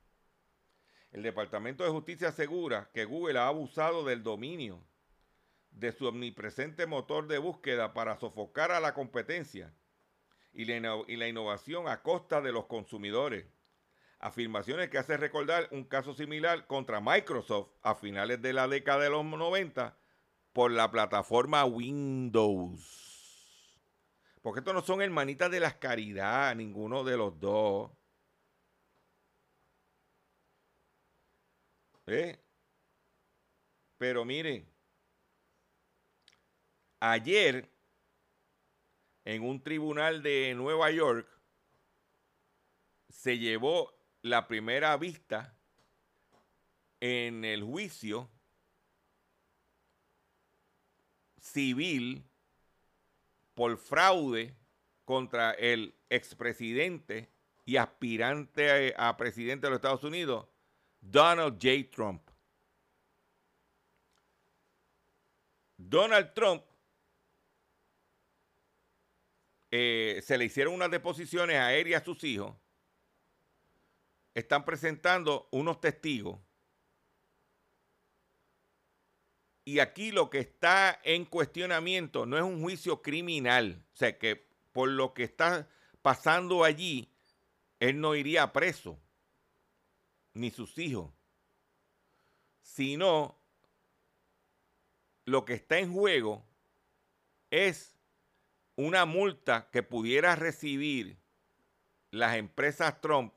El 1.13 1.23
Departamento 1.23 1.83
de 1.83 1.91
Justicia 1.91 2.29
asegura 2.29 2.91
que 2.93 3.07
Google 3.07 3.39
ha 3.39 3.49
abusado 3.49 4.05
del 4.05 4.23
dominio 4.23 4.87
de 5.79 5.93
su 5.93 6.07
omnipresente 6.07 6.87
motor 6.87 7.29
de 7.29 7.39
búsqueda 7.39 7.95
para 7.95 8.19
sofocar 8.19 8.73
a 8.73 8.81
la 8.81 8.95
competencia 8.95 9.73
y 10.53 10.65
la, 10.65 11.29
innovación 11.29 11.89
a 11.89 12.03
costa 12.03 12.41
de 12.41 12.51
los 12.53 12.67
consumidores. 12.67 13.47
Afirmaciones 14.19 14.91
que 14.91 14.99
hace 14.99 15.17
recordar 15.17 15.69
un 15.71 15.85
caso 15.85 16.15
similar 16.15 16.67
contra 16.67 17.01
Microsoft 17.01 17.71
a 17.83 17.95
finales 17.95 18.43
de 18.43 18.53
la 18.53 18.67
década 18.67 19.05
de 19.05 19.11
los 19.11 19.25
90 19.25 19.97
por 20.53 20.73
la 20.73 20.91
plataforma 20.91 21.65
Windows. 21.65 23.07
Porque 24.43 24.59
estos 24.59 24.75
no 24.75 24.83
son 24.83 25.01
hermanitas 25.01 25.49
de 25.53 25.61
las 25.61 25.75
caridad, 25.75 26.57
ninguno 26.57 27.05
de 27.05 27.17
los 27.17 27.39
dos. 27.39 27.93
¿Eh? 32.07 32.41
Pero 33.99 34.25
miren, 34.25 34.69
Ayer, 37.01 37.71
en 39.25 39.43
un 39.43 39.63
tribunal 39.63 40.23
de 40.23 40.55
Nueva 40.55 40.91
York, 40.91 41.29
se 43.09 43.39
llevó 43.39 43.93
la 44.23 44.49
primera 44.49 44.97
vista 44.97 45.57
en 47.01 47.45
el 47.45 47.63
juicio 47.63 48.29
civil 51.41 52.25
por 53.55 53.77
fraude 53.77 54.57
contra 55.05 55.53
el 55.53 55.95
expresidente 56.11 57.31
y 57.65 57.77
aspirante 57.77 58.95
a, 58.97 59.17
presidente 59.17 59.67
de 59.67 59.71
los 59.71 59.79
Estados 59.79 60.05
Unidos, 60.05 60.47
Donald 61.01 61.55
J. 61.63 61.91
Trump. 61.91 62.23
Donald 65.77 66.33
Trump 66.35 66.63
eh, 69.71 70.21
se 70.25 70.39
le 70.39 70.47
hicieron 70.47 70.75
unas 70.75 70.91
deposiciones 70.91 71.57
aéreas 71.57 72.03
a 72.03 72.05
sus 72.05 72.25
hijos, 72.25 72.55
están 74.35 74.65
presentando 74.65 75.49
unos 75.51 75.81
testigos. 75.81 76.39
Y 79.65 79.81
aquí 79.81 80.13
lo 80.13 80.31
que 80.31 80.39
está 80.39 80.99
en 81.05 81.27
cuestionamiento 81.27 82.25
no 82.25 82.39
es 82.39 82.43
un 82.43 82.63
juicio 82.63 83.03
criminal. 83.03 83.85
O 83.93 83.97
sea, 83.97 84.17
que 84.17 84.49
por 84.73 84.89
lo 84.89 85.13
que 85.13 85.25
está 85.25 85.69
pasando 86.01 86.65
allí, 86.65 87.13
él 87.79 88.01
no 88.01 88.15
iría 88.15 88.53
preso, 88.53 88.99
ni 90.33 90.51
sus 90.51 90.79
hijos. 90.79 91.13
Sino, 92.63 93.39
lo 95.27 95.45
que 95.45 95.55
está 95.55 95.79
en 95.79 95.93
juego 95.93 96.47
es 97.51 97.98
una 98.79 99.07
multa 99.07 99.69
que 99.73 99.83
pudiera 99.83 100.37
recibir 100.37 101.19
las 102.13 102.37
empresas 102.37 103.01
Trump, 103.01 103.35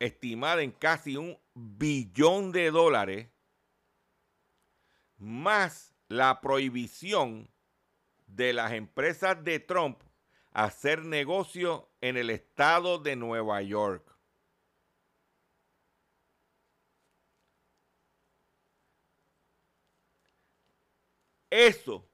estimada 0.00 0.62
en 0.62 0.72
casi 0.72 1.16
un 1.16 1.38
billón 1.54 2.50
de 2.50 2.72
dólares, 2.72 3.28
más 5.18 5.94
la 6.08 6.40
prohibición 6.40 7.48
de 8.26 8.52
las 8.52 8.72
empresas 8.72 9.44
de 9.44 9.60
Trump 9.60 10.02
hacer 10.50 11.04
negocio 11.04 11.88
en 12.00 12.16
el 12.16 12.30
estado 12.30 12.98
de 12.98 13.14
Nueva 13.14 13.62
York. 13.62 14.18
Eso 21.50 22.11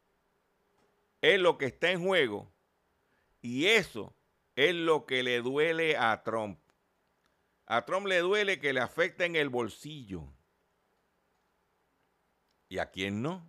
es 1.34 1.40
lo 1.40 1.58
que 1.58 1.66
está 1.66 1.90
en 1.90 2.02
juego 2.02 2.52
y 3.40 3.66
eso 3.66 4.14
es 4.56 4.74
lo 4.74 5.06
que 5.06 5.22
le 5.22 5.40
duele 5.40 5.96
a 5.96 6.22
Trump. 6.22 6.58
A 7.66 7.84
Trump 7.84 8.06
le 8.06 8.18
duele 8.18 8.58
que 8.58 8.72
le 8.72 8.80
afecte 8.80 9.24
en 9.24 9.36
el 9.36 9.48
bolsillo. 9.48 10.24
¿Y 12.68 12.78
a 12.78 12.90
quién 12.90 13.22
no? 13.22 13.48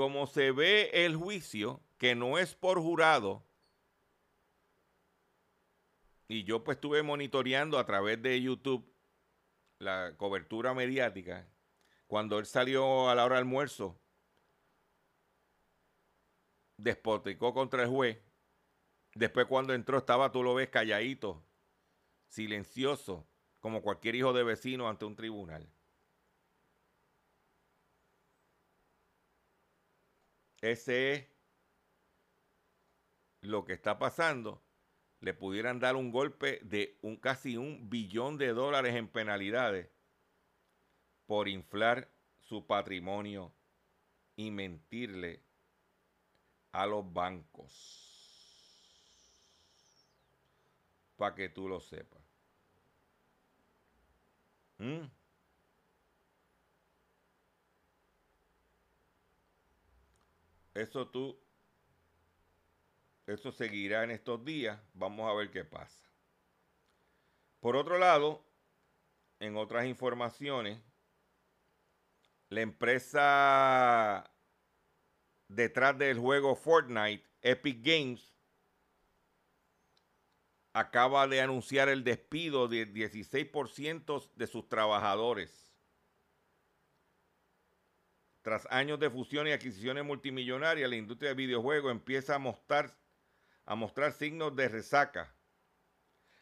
como 0.00 0.26
se 0.26 0.50
ve 0.50 0.88
el 1.04 1.14
juicio, 1.14 1.82
que 1.98 2.14
no 2.14 2.38
es 2.38 2.54
por 2.54 2.80
jurado, 2.80 3.44
y 6.26 6.44
yo 6.44 6.64
pues 6.64 6.76
estuve 6.76 7.02
monitoreando 7.02 7.78
a 7.78 7.84
través 7.84 8.22
de 8.22 8.40
YouTube 8.40 8.90
la 9.78 10.14
cobertura 10.16 10.72
mediática, 10.72 11.46
cuando 12.10 12.40
él 12.40 12.46
salió 12.46 13.08
a 13.08 13.14
la 13.14 13.24
hora 13.24 13.36
del 13.36 13.44
almuerzo, 13.44 13.96
despoticó 16.76 17.54
contra 17.54 17.84
el 17.84 17.88
juez. 17.88 18.18
Después 19.14 19.46
cuando 19.46 19.74
entró 19.74 19.98
estaba, 19.98 20.32
tú 20.32 20.42
lo 20.42 20.52
ves 20.54 20.70
calladito, 20.70 21.40
silencioso, 22.26 23.28
como 23.60 23.80
cualquier 23.80 24.16
hijo 24.16 24.32
de 24.32 24.42
vecino 24.42 24.88
ante 24.88 25.04
un 25.04 25.14
tribunal. 25.14 25.72
Ese 30.60 31.14
es 31.14 31.28
lo 33.40 33.64
que 33.64 33.74
está 33.74 34.00
pasando. 34.00 34.64
Le 35.20 35.32
pudieran 35.32 35.78
dar 35.78 35.94
un 35.94 36.10
golpe 36.10 36.58
de 36.64 36.98
un 37.02 37.16
casi 37.18 37.56
un 37.56 37.88
billón 37.88 38.36
de 38.36 38.48
dólares 38.48 38.96
en 38.96 39.06
penalidades 39.06 39.90
por 41.30 41.46
inflar 41.46 42.10
su 42.40 42.66
patrimonio 42.66 43.52
y 44.34 44.50
mentirle 44.50 45.40
a 46.72 46.86
los 46.86 47.12
bancos. 47.12 47.70
Para 51.16 51.36
que 51.36 51.48
tú 51.48 51.68
lo 51.68 51.80
sepas. 51.80 52.20
¿Mm? 54.78 55.04
Eso 60.74 61.06
tú, 61.10 61.38
eso 63.28 63.52
seguirá 63.52 64.02
en 64.02 64.10
estos 64.10 64.44
días. 64.44 64.80
Vamos 64.94 65.30
a 65.30 65.34
ver 65.34 65.52
qué 65.52 65.64
pasa. 65.64 66.10
Por 67.60 67.76
otro 67.76 67.98
lado, 67.98 68.44
en 69.38 69.56
otras 69.56 69.86
informaciones, 69.86 70.89
la 72.50 72.62
empresa 72.62 74.28
detrás 75.48 75.96
del 75.96 76.18
juego 76.18 76.56
Fortnite, 76.56 77.24
Epic 77.42 77.80
Games, 77.80 78.34
acaba 80.72 81.28
de 81.28 81.40
anunciar 81.40 81.88
el 81.88 82.02
despido 82.02 82.66
de 82.66 82.92
16% 82.92 84.30
de 84.34 84.46
sus 84.48 84.68
trabajadores. 84.68 85.72
Tras 88.42 88.66
años 88.70 88.98
de 88.98 89.10
fusión 89.10 89.46
y 89.46 89.52
adquisiciones 89.52 90.04
multimillonarias, 90.04 90.90
la 90.90 90.96
industria 90.96 91.30
de 91.30 91.36
videojuegos 91.36 91.92
empieza 91.92 92.34
a 92.34 92.38
mostrar, 92.38 92.96
a 93.64 93.76
mostrar 93.76 94.12
signos 94.12 94.56
de 94.56 94.68
resaca. 94.68 95.36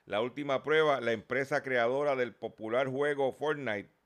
La 0.06 0.22
última 0.22 0.62
prueba, 0.62 1.02
la 1.02 1.12
empresa 1.12 1.62
creadora 1.62 2.16
del 2.16 2.34
popular 2.34 2.86
juego 2.88 3.34
Fortnite 3.34 3.97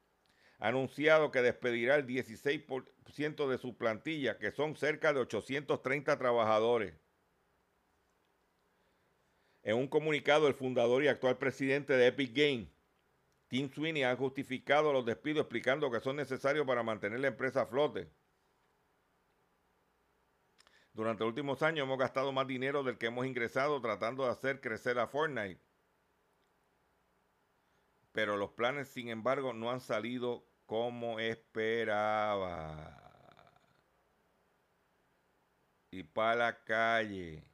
ha 0.63 0.69
anunciado 0.69 1.33
que 1.33 1.43
despedirá 1.43 1.97
el 1.97 2.07
16% 2.07 3.49
de 3.49 3.59
su 3.59 3.77
plantilla, 3.77 4.39
que 4.39 4.53
son 4.53 4.77
cerca 4.77 5.13
de 5.13 5.19
830 5.19 6.17
trabajadores. 6.17 6.95
En 9.65 9.77
un 9.77 9.89
comunicado, 9.89 10.47
el 10.47 10.55
fundador 10.55 11.03
y 11.03 11.09
actual 11.09 11.37
presidente 11.37 11.95
de 11.95 12.07
Epic 12.07 12.33
Games, 12.33 12.69
Tim 13.49 13.73
Sweeney 13.73 14.05
ha 14.05 14.15
justificado 14.15 14.93
los 14.93 15.05
despidos 15.05 15.41
explicando 15.41 15.91
que 15.91 15.99
son 15.99 16.15
necesarios 16.15 16.65
para 16.65 16.85
mantener 16.85 17.19
la 17.19 17.29
empresa 17.29 17.63
a 17.63 17.67
flote. 17.67 18.09
Durante 20.93 21.25
los 21.25 21.31
últimos 21.31 21.65
años 21.65 21.87
hemos 21.87 21.99
gastado 21.99 22.31
más 22.31 22.47
dinero 22.47 22.85
del 22.85 22.99
que 22.99 23.07
hemos 23.07 23.27
ingresado 23.27 23.81
tratando 23.81 24.27
de 24.27 24.31
hacer 24.31 24.61
crecer 24.61 24.97
a 25.01 25.09
Fortnite. 25.09 25.61
Pero 28.13 28.37
los 28.37 28.53
planes, 28.53 28.87
sin 28.87 29.09
embargo, 29.09 29.53
no 29.55 29.73
han 29.73 29.81
salido 29.81 30.52
como 30.73 31.21
esperaba. 31.21 32.99
Y 35.91 36.03
para 36.03 36.35
la 36.35 36.65
calle. 36.65 37.45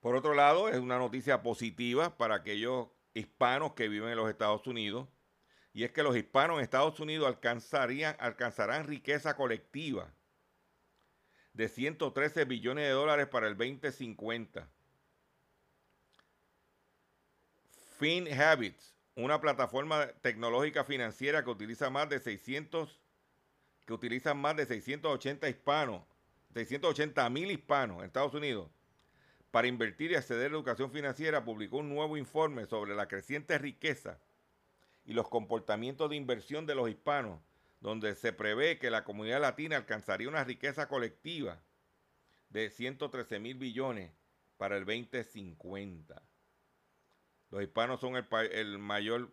Por 0.00 0.16
otro 0.16 0.32
lado, 0.32 0.70
es 0.70 0.78
una 0.78 0.96
noticia 0.96 1.42
positiva 1.42 2.16
para 2.16 2.36
aquellos 2.36 2.88
hispanos 3.12 3.74
que 3.74 3.88
viven 3.88 4.08
en 4.08 4.16
los 4.16 4.30
Estados 4.30 4.66
Unidos. 4.66 5.06
Y 5.74 5.84
es 5.84 5.92
que 5.92 6.02
los 6.02 6.16
hispanos 6.16 6.56
en 6.56 6.62
Estados 6.62 6.98
Unidos 6.98 7.28
alcanzarían, 7.28 8.16
alcanzarán 8.20 8.86
riqueza 8.86 9.36
colectiva 9.36 10.14
de 11.52 11.68
113 11.68 12.46
billones 12.46 12.86
de 12.86 12.92
dólares 12.92 13.26
para 13.28 13.48
el 13.48 13.58
2050. 13.58 14.66
FinHabits, 17.98 18.91
una 19.14 19.40
plataforma 19.40 20.08
tecnológica 20.22 20.84
financiera 20.84 21.44
que 21.44 21.50
utiliza 21.50 21.90
más 21.90 22.08
de 22.08 22.18
600 22.18 22.98
que 23.86 23.92
utilizan 23.92 24.38
más 24.38 24.56
de 24.56 24.64
680 24.64 25.48
hispanos, 25.48 26.02
680 26.54 27.28
mil 27.30 27.50
hispanos 27.50 27.98
en 27.98 28.06
Estados 28.06 28.34
Unidos 28.34 28.70
para 29.50 29.68
invertir 29.68 30.10
y 30.10 30.14
acceder 30.14 30.46
a 30.46 30.48
la 30.48 30.56
educación 30.56 30.90
financiera, 30.90 31.44
publicó 31.44 31.78
un 31.78 31.90
nuevo 31.90 32.16
informe 32.16 32.64
sobre 32.66 32.94
la 32.94 33.06
creciente 33.06 33.58
riqueza 33.58 34.18
y 35.04 35.12
los 35.12 35.28
comportamientos 35.28 36.08
de 36.08 36.16
inversión 36.16 36.64
de 36.64 36.74
los 36.74 36.88
hispanos, 36.88 37.38
donde 37.80 38.14
se 38.14 38.32
prevé 38.32 38.78
que 38.78 38.90
la 38.90 39.04
comunidad 39.04 39.42
latina 39.42 39.76
alcanzaría 39.76 40.28
una 40.28 40.42
riqueza 40.42 40.88
colectiva 40.88 41.60
de 42.48 42.70
113 42.70 43.40
mil 43.40 43.58
billones 43.58 44.10
para 44.56 44.78
el 44.78 44.86
2050. 44.86 46.22
Los 47.52 47.62
hispanos 47.62 48.00
son 48.00 48.16
el, 48.16 48.78
mayor 48.78 49.30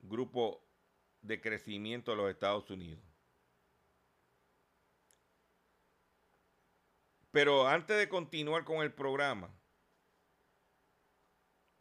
grupo 0.00 0.62
de 1.22 1.40
crecimiento 1.40 2.10
de 2.10 2.18
los 2.18 2.30
Estados 2.30 2.68
Unidos. 2.70 3.02
Pero 7.30 7.66
antes 7.66 7.96
de 7.96 8.10
continuar 8.10 8.64
con 8.64 8.82
el 8.82 8.92
programa, 8.92 9.50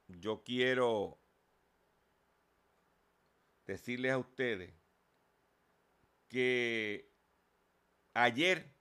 yo 0.07 0.41
quiero 0.41 1.19
decirles 3.65 4.13
a 4.13 4.19
ustedes 4.19 4.73
que 6.29 7.11
ayer 8.13 8.73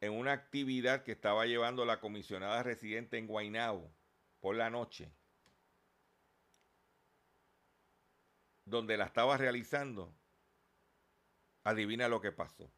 en 0.00 0.14
una 0.14 0.32
actividad 0.32 1.04
que 1.04 1.12
estaba 1.12 1.44
llevando 1.44 1.84
la 1.84 2.00
comisionada 2.00 2.62
residente 2.62 3.18
en 3.18 3.26
Guaynabo 3.26 3.94
por 4.40 4.56
la 4.56 4.70
noche, 4.70 5.12
donde 8.66 8.98
la 8.98 9.06
estaba 9.06 9.38
realizando, 9.38 10.14
adivina 11.64 12.08
lo 12.08 12.20
que 12.20 12.32
pasó 12.32 12.70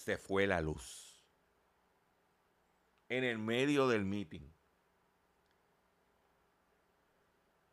se 0.00 0.16
fue 0.16 0.46
la 0.46 0.62
luz. 0.62 1.22
En 3.08 3.22
el 3.22 3.38
medio 3.38 3.86
del 3.86 4.04
meeting. 4.04 4.50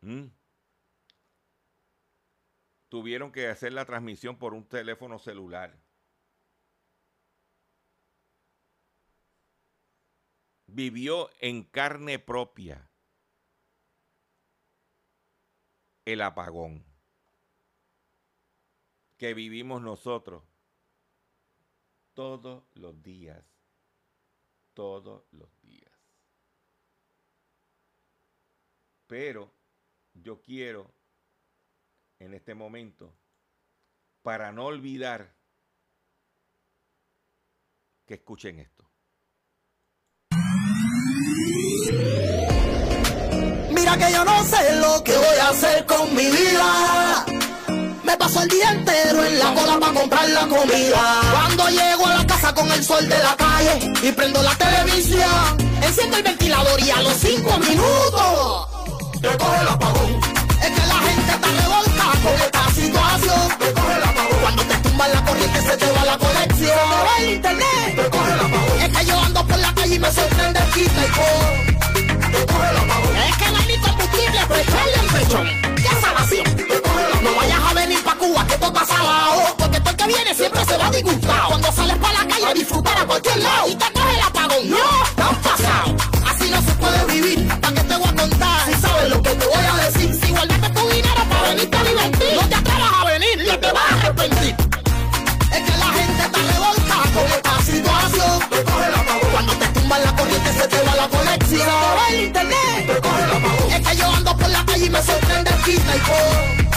¿Mm? 0.02 0.26
Tuvieron 2.90 3.32
que 3.32 3.48
hacer 3.48 3.72
la 3.72 3.86
transmisión 3.86 4.38
por 4.38 4.54
un 4.54 4.68
teléfono 4.68 5.20
celular. 5.20 5.80
Vivió 10.66 11.30
en 11.40 11.64
carne 11.64 12.20
propia 12.20 12.87
el 16.08 16.22
apagón 16.22 16.86
que 19.18 19.34
vivimos 19.34 19.82
nosotros 19.82 20.42
todos 22.14 22.64
los 22.76 23.04
días, 23.04 23.44
todos 24.74 25.26
los 25.32 25.50
días. 25.60 25.92
Pero 29.06 29.54
yo 30.14 30.42
quiero 30.42 30.94
en 32.20 32.36
este 32.36 32.56
momento, 32.56 33.14
para 34.22 34.54
no 34.54 34.68
olvidar, 34.68 35.36
que 38.06 38.14
escuchen 38.14 38.60
esto. 38.60 38.90
Mira 43.98 44.08
que 44.10 44.14
yo 44.14 44.26
no 44.26 44.44
sé 44.44 44.76
lo 44.76 45.04
que 45.04 45.18
voy 45.18 45.38
a 45.42 45.50
hacer 45.50 45.86
con 45.88 46.14
mi 46.14 46.26
vida 46.26 47.26
paso 48.18 48.42
el 48.42 48.50
día 48.50 48.72
entero 48.72 49.24
en 49.24 49.40
la 49.40 49.54
cola 49.54 49.80
para 49.80 49.94
comprar 49.94 50.30
la 50.30 50.42
comida. 50.42 51.22
Cuando 51.32 51.70
llego 51.70 52.08
a 52.08 52.16
la 52.16 52.28
casa 52.28 52.54
con 52.54 52.72
el 52.72 52.84
sol 52.84 53.08
de 53.08 53.18
la 53.18 53.36
calle 53.36 53.94
y 54.04 54.12
prendo 54.12 54.42
la 54.42 54.56
televisión, 54.56 55.58
enciendo 55.82 56.18
el 56.18 56.24
ventilador 56.24 56.80
y 56.80 56.90
a 56.92 57.02
los 57.02 57.14
cinco 57.14 57.58
minutos 57.60 58.68
te 59.22 59.38
coge 59.38 59.62
el 59.62 59.68
apagón. 59.68 60.20
Es 60.62 60.72
que 60.72 60.88
la 60.88 60.96
gente 60.96 61.32
está 61.32 61.48
revoltada 61.48 62.12
con 62.24 62.34
esta 62.34 62.70
situación. 62.70 63.58
Te 63.60 63.74
coge 63.74 63.96
el 63.96 64.04
apagón. 64.04 64.40
Cuando 64.42 64.64
te 64.64 64.76
tumban 64.78 65.12
la 65.12 65.26
corriente 65.26 65.62
se 65.62 65.78
te 65.78 65.92
va 65.92 66.06
la 66.06 66.18
conexión. 66.18 66.90
Te 66.90 67.04
va 67.08 67.18
el 67.20 67.30
internet. 67.34 67.96
Te 67.96 68.10
coge 68.10 68.34
el 68.34 68.40
apagón. 68.40 68.82
Es 68.82 68.98
que 68.98 69.06
yo 69.06 69.20
ando 69.20 69.48
por 69.48 69.60
la 69.60 69.74
calle 69.74 69.96
y 69.96 70.00
me 70.00 70.12
sorprende 70.12 70.60
quita 70.74 71.06
y 71.06 71.10
con. 71.12 71.77
Es 72.28 73.38
que 73.38 73.52
no 73.52 73.58
hay 73.58 73.68
ni 73.68 73.78
combustible, 73.78 74.40
prestarle 74.48 74.94
el 75.02 75.08
pechón. 75.08 75.48
¡Qué 75.76 76.02
salvación! 76.02 76.56
Te 76.56 76.82
coge 76.82 77.02
el 77.02 77.08
apagón. 77.08 77.24
No 77.24 77.36
vayas 77.36 77.60
a 77.60 77.74
venir 77.74 78.04
pa' 78.04 78.16
Cuba, 78.16 78.48
que 78.48 78.54
esto 78.54 78.68
está 78.68 78.86
salado. 78.86 79.56
Porque 79.58 79.80
todo 79.80 79.90
el 79.92 79.96
que 79.96 80.08
viene 80.08 80.36
siempre 80.36 80.66
se 80.66 80.78
va 80.78 80.90
disgustado. 80.90 81.48
Cuando 81.50 81.72
sales 81.72 81.98
pa' 81.98 82.14
la 82.14 82.28
calle 82.28 82.54
disfrutar 82.54 82.98
a 82.98 83.06
cualquier 83.06 83.38
lado. 83.38 83.97
Y 105.72 106.00
coge. 106.00 106.68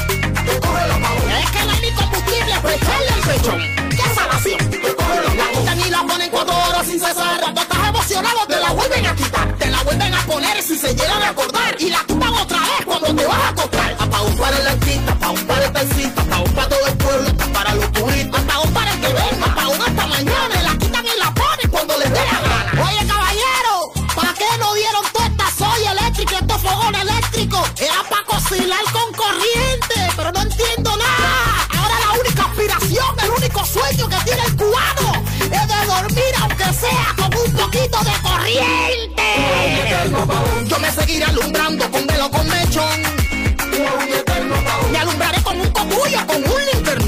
Es 1.41 1.51
que 1.51 1.65
no 1.65 1.71
hay 1.73 1.81
ni 1.81 1.93
combustible, 1.93 2.55
prestarle 2.63 3.09
el 3.09 3.21
pechón. 3.29 3.61
¡Qué 3.91 4.15
salvación! 4.15 4.71
Te 4.71 4.95
coge 4.95 5.59
quitan 5.59 5.81
y 5.81 5.91
la 5.91 6.03
ponen 6.03 6.31
cuatro 6.31 6.55
horas 6.57 6.87
sin 6.87 6.99
cesar. 6.99 7.60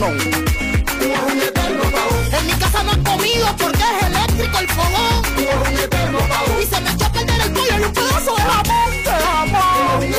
Un. 0.02 0.18
En 2.32 2.46
mi 2.46 2.52
casa 2.54 2.82
no 2.82 2.92
he 2.92 3.02
comido 3.02 3.46
porque 3.56 3.82
es 3.82 4.06
eléctrico 4.06 4.58
el 4.58 4.68
fogón. 4.68 5.22
Y 6.60 6.66
se 6.66 6.80
me 6.80 6.90
echó 6.90 7.06
a 7.06 7.12
perder 7.12 7.40
el 7.40 7.52
pollo 7.52 7.78
y 7.78 7.84
un 7.84 7.92
pedazo 7.92 8.34
de 8.36 8.42
jamón. 8.42 8.90
De 9.04 9.10
jamón. 9.10 10.10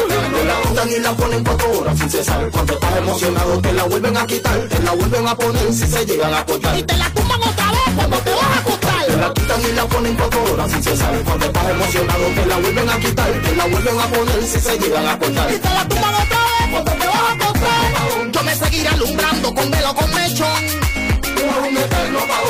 La 0.47 0.61
quitan 0.61 0.89
y 0.89 0.99
la 0.99 1.11
ponen 1.13 1.43
cuatro 1.43 1.79
horas 1.79 1.97
sin 1.97 2.09
cesar. 2.09 2.49
Cuando 2.51 2.73
estás 2.73 2.97
emocionado 2.97 3.61
te 3.61 3.73
la 3.73 3.83
vuelven 3.83 4.17
a 4.17 4.25
quitar, 4.25 4.59
te 4.69 4.79
la 4.79 4.91
vuelven 4.91 5.27
a 5.27 5.35
poner 5.35 5.73
si 5.73 5.87
se 5.87 6.05
llegan 6.05 6.33
a 6.33 6.45
cortar. 6.45 6.77
Y 6.77 6.83
te 6.83 6.97
la 6.97 7.09
tumban 7.09 7.41
otra 7.41 7.71
vez 7.71 7.95
cuando 7.95 8.17
te 8.17 8.31
vas 8.31 8.43
a 8.43 8.59
acostar. 8.59 9.05
Te 9.05 9.17
la 9.17 9.33
quitan 9.33 9.61
y 9.61 9.71
la 9.73 9.85
ponen 9.85 10.15
cuatro 10.15 10.43
horas 10.53 10.71
sin 10.71 10.83
cesar. 10.83 11.13
Cuando 11.23 11.45
estás 11.45 11.69
emocionado 11.69 12.25
te 12.35 12.45
la 12.45 12.57
vuelven 12.57 12.89
a 12.89 12.99
quitar, 12.99 13.31
te 13.31 13.55
la 13.55 13.65
vuelven 13.65 13.99
a 13.99 14.07
poner 14.07 14.43
si 14.43 14.59
se 14.59 14.79
llegan 14.79 15.07
a 15.07 15.19
cortar. 15.19 15.51
Y 15.51 15.57
te 15.57 15.69
la 15.69 15.87
tumban 15.87 16.15
otra 16.15 16.39
vez 16.43 16.69
cuando 16.71 16.91
te 16.91 17.07
vas 17.07 17.15
a 17.15 17.31
acostar. 17.33 17.82
Yo 18.31 18.43
me 18.43 18.55
seguiré 18.55 18.89
alumbrando 18.89 19.53
con 19.53 19.69
velo 19.69 19.93
con 19.95 20.13
mechón. 20.13 20.63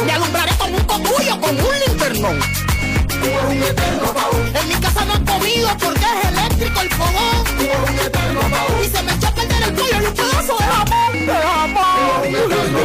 Me 0.06 0.12
alumbraré 0.14 0.56
con 0.58 0.74
un 0.74 0.84
cogullo, 0.84 1.40
con 1.42 1.56
un 1.60 1.80
linternón. 1.88 2.40
En 4.56 4.68
mi 4.68 4.76
casa 4.76 5.06
no 5.06 5.14
he 5.14 5.24
comido 5.26 5.70
porque 5.80 6.06
es 6.06 6.30
eléctrico 6.30 6.82
el 6.82 6.90
fogón. 6.90 7.44
Y 8.84 8.88
se 8.96 9.04
me 9.04 9.14
echó 9.14 9.28
a 9.28 9.36
perder 9.36 9.64
el 9.64 9.74
pollo 9.74 10.02
y 10.02 10.06
un 10.06 10.14
pedazo 10.14 10.58
de 10.58 10.66
jamón. 10.66 11.26
De 11.26 11.34
jamón. 11.34 12.04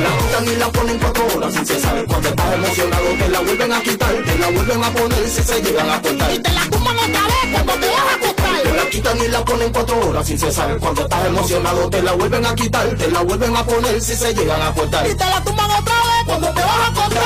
La 0.02 0.12
quitan 0.18 0.46
y 0.46 0.56
la 0.56 0.68
ponen 0.70 0.98
cuatro 0.98 1.26
horas 1.34 1.54
sin 1.54 1.66
cesar. 1.66 2.04
Cuando 2.06 2.28
estás 2.28 2.54
emocionado 2.54 3.08
te 3.18 3.28
la 3.28 3.40
vuelven 3.40 3.72
a 3.72 3.80
quitar, 3.82 4.14
te 4.24 4.38
la 4.38 4.50
vuelven 4.50 4.84
a 4.84 4.90
poner 4.90 5.28
si 5.28 5.42
se 5.42 5.62
llegan 5.62 5.90
a 5.90 6.00
cortar. 6.00 6.32
Y 6.32 6.38
te 6.40 6.50
la 6.50 6.62
tumban 6.70 6.96
otra 6.96 7.22
vez 7.22 7.52
cuando 7.52 7.72
te 7.74 7.86
vas 7.88 7.98
a 7.98 8.14
acostar. 8.14 8.37
Te 8.62 8.72
la 8.72 8.88
quitan 8.90 9.18
y 9.18 9.28
la 9.28 9.44
ponen 9.44 9.72
cuatro 9.72 10.08
horas 10.08 10.26
sin 10.26 10.38
cesar. 10.38 10.78
Cuando 10.78 11.02
estás 11.02 11.26
emocionado 11.26 11.90
te 11.90 12.02
la 12.02 12.12
vuelven 12.12 12.46
a 12.46 12.54
quitar, 12.54 12.88
te 12.96 13.10
la 13.10 13.22
vuelven 13.22 13.56
a 13.56 13.64
poner 13.64 14.00
si 14.00 14.14
se 14.14 14.34
llegan 14.34 14.60
a 14.62 14.72
cortar. 14.72 15.06
Y 15.08 15.14
te 15.14 15.24
la 15.24 15.42
tumban 15.42 15.70
otra 15.70 15.94
vez 15.94 16.24
cuando 16.26 16.52
te 16.52 16.60
vas 16.60 16.78
a 16.78 16.86
acostar. 16.88 17.18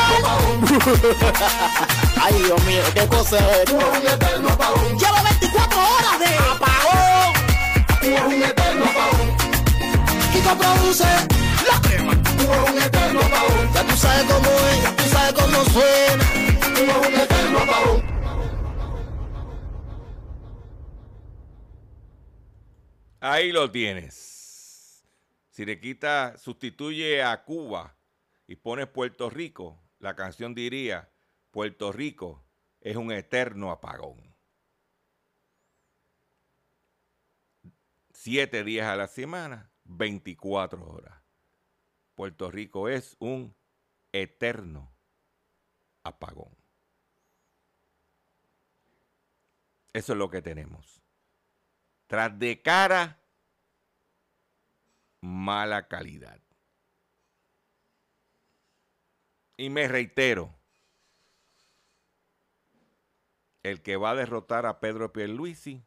Ay, 2.23 2.35
Dios 2.35 2.65
mío, 2.65 2.83
qué 2.95 3.07
cosa 3.07 3.39
es 3.39 3.59
esto. 3.59 3.79
Llevo 3.79 5.23
24 5.25 5.81
horas 5.81 6.19
de 6.21 6.27
apagón. 6.37 7.33
Kiko 10.33 10.57
produce 10.57 11.05
la 11.69 11.81
crema. 11.83 12.13
Ya 13.75 13.83
tú 13.85 13.97
sabes 13.97 14.25
cómo 14.25 14.51
es, 14.51 14.83
ya 14.83 14.97
tú 14.97 15.05
sabes 15.11 15.33
cómo 15.33 15.65
suena. 15.73 16.22
Ahí 23.25 23.53
lo 23.53 23.71
tienes. 23.71 25.07
Si 25.49 25.65
le 25.65 25.79
quita, 25.79 26.37
sustituye 26.37 27.23
a 27.23 27.45
Cuba 27.45 27.97
y 28.49 28.57
pones 28.57 28.89
Puerto 28.89 29.31
Rico, 29.31 29.81
la 30.01 30.17
canción 30.17 30.57
diría, 30.57 31.09
Puerto 31.53 31.93
Rico 31.93 32.45
es 32.81 32.97
un 32.97 33.13
eterno 33.13 33.71
apagón. 33.71 34.35
Siete 38.11 38.65
días 38.65 38.89
a 38.89 38.97
la 38.97 39.07
semana, 39.07 39.71
24 39.85 40.85
horas. 40.85 41.23
Puerto 42.17 42.51
Rico 42.51 42.89
es 42.89 43.15
un 43.21 43.55
eterno 44.11 44.93
apagón. 46.03 46.57
Eso 49.93 50.13
es 50.13 50.19
lo 50.19 50.29
que 50.29 50.43
tenemos. 50.43 51.02
Tras 52.13 52.39
de 52.39 52.61
cara, 52.61 53.19
mala 55.23 55.89
calidad. 55.89 56.43
Y 59.57 59.71
me 59.71 59.89
reitero, 59.89 60.55
el 63.63 63.81
que 63.81 63.97
va 63.97 64.11
a 64.11 64.15
derrotar 64.15 64.67
a 64.67 64.79
Pedro 64.79 65.11
Pierluisi 65.11 65.83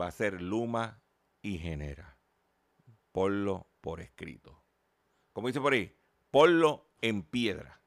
va 0.00 0.06
a 0.06 0.12
ser 0.12 0.40
Luma 0.40 1.02
y 1.42 1.58
Genera. 1.58 2.16
Ponlo 3.10 3.72
por 3.80 4.00
escrito. 4.00 4.62
Como 5.32 5.48
dice 5.48 5.60
por 5.60 5.72
ahí, 5.72 6.00
ponlo 6.30 6.92
en 7.00 7.24
piedra. 7.24 7.82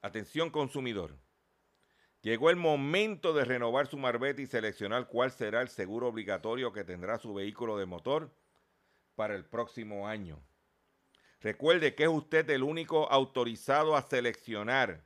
Atención 0.00 0.50
consumidor. 0.50 1.23
Llegó 2.24 2.48
el 2.48 2.56
momento 2.56 3.34
de 3.34 3.44
renovar 3.44 3.86
su 3.86 3.98
marbete 3.98 4.40
y 4.40 4.46
seleccionar 4.46 5.08
cuál 5.08 5.30
será 5.30 5.60
el 5.60 5.68
seguro 5.68 6.08
obligatorio 6.08 6.72
que 6.72 6.82
tendrá 6.82 7.18
su 7.18 7.34
vehículo 7.34 7.76
de 7.76 7.84
motor 7.84 8.34
para 9.14 9.34
el 9.34 9.44
próximo 9.44 10.08
año. 10.08 10.42
Recuerde 11.42 11.94
que 11.94 12.04
es 12.04 12.08
usted 12.08 12.48
el 12.48 12.62
único 12.62 13.12
autorizado 13.12 13.94
a 13.94 14.00
seleccionar 14.00 15.04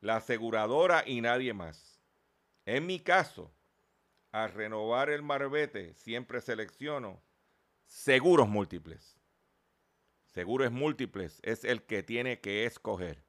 la 0.00 0.18
aseguradora 0.18 1.02
y 1.04 1.20
nadie 1.20 1.52
más. 1.52 2.00
En 2.64 2.86
mi 2.86 3.00
caso, 3.00 3.52
al 4.30 4.52
renovar 4.52 5.10
el 5.10 5.22
marbete, 5.22 5.94
siempre 5.94 6.40
selecciono 6.40 7.20
seguros 7.86 8.48
múltiples. 8.48 9.18
Seguros 10.26 10.70
múltiples 10.70 11.40
es 11.42 11.64
el 11.64 11.82
que 11.82 12.04
tiene 12.04 12.38
que 12.38 12.66
escoger. 12.66 13.24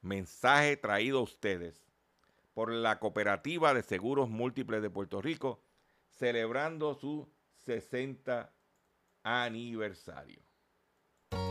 Mensaje 0.00 0.76
traído 0.76 1.18
a 1.18 1.22
ustedes 1.22 1.85
por 2.56 2.72
la 2.72 2.98
Cooperativa 2.98 3.74
de 3.74 3.82
Seguros 3.82 4.30
Múltiples 4.30 4.80
de 4.80 4.88
Puerto 4.88 5.20
Rico, 5.20 5.62
celebrando 6.08 6.94
su 6.94 7.30
60 7.52 8.50
aniversario. 9.22 10.45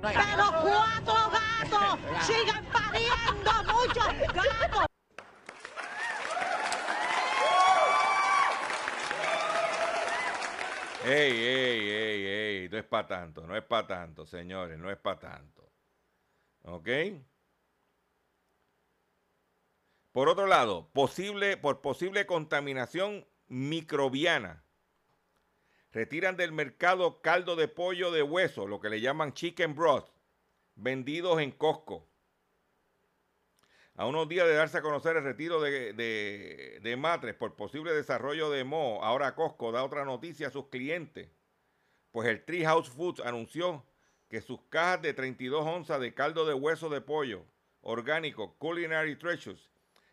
¡Pero 0.00 0.44
cuatro 0.62 1.14
gatos! 1.30 2.26
¡Sigan 2.26 2.64
pariendo 2.66 3.50
muchos 3.72 4.34
gatos! 4.34 4.86
Ey, 11.04 11.32
ey, 11.32 11.88
ey, 11.88 12.26
ey, 12.26 12.68
no 12.68 12.78
es 12.78 12.84
para 12.84 13.06
tanto, 13.06 13.46
no 13.46 13.56
es 13.56 13.64
para 13.64 13.86
tanto, 13.86 14.26
señores, 14.26 14.78
no 14.78 14.90
es 14.90 14.98
para 14.98 15.18
tanto. 15.18 15.72
¿Ok? 16.62 16.88
Por 20.12 20.28
otro 20.28 20.46
lado, 20.46 20.90
posible, 20.92 21.56
por 21.56 21.80
posible 21.80 22.26
contaminación 22.26 23.26
microbiana, 23.46 24.64
retiran 25.92 26.36
del 26.36 26.52
mercado 26.52 27.20
caldo 27.20 27.56
de 27.56 27.68
pollo 27.68 28.10
de 28.10 28.22
hueso, 28.22 28.66
lo 28.66 28.80
que 28.80 28.90
le 28.90 29.00
llaman 29.00 29.32
chicken 29.32 29.74
broth, 29.74 30.08
vendidos 30.74 31.40
en 31.40 31.50
Costco. 31.52 32.08
A 33.94 34.06
unos 34.06 34.28
días 34.28 34.46
de 34.46 34.54
darse 34.54 34.78
a 34.78 34.82
conocer 34.82 35.16
el 35.16 35.24
retiro 35.24 35.60
de, 35.60 35.92
de, 35.92 36.78
de 36.82 36.96
matres 36.96 37.34
por 37.34 37.56
posible 37.56 37.92
desarrollo 37.92 38.48
de 38.50 38.62
moho, 38.62 39.02
ahora 39.02 39.34
Costco 39.34 39.72
da 39.72 39.82
otra 39.82 40.04
noticia 40.04 40.48
a 40.48 40.50
sus 40.50 40.68
clientes. 40.68 41.28
Pues 42.12 42.28
el 42.28 42.44
Treehouse 42.44 42.88
Foods 42.88 43.20
anunció 43.20 43.84
que 44.28 44.40
sus 44.40 44.60
cajas 44.68 45.02
de 45.02 45.14
32 45.14 45.66
onzas 45.66 46.00
de 46.00 46.14
caldo 46.14 46.46
de 46.46 46.54
hueso 46.54 46.88
de 46.88 47.00
pollo 47.00 47.44
orgánico 47.80 48.56
Culinary 48.58 49.16
Treasures 49.16 49.70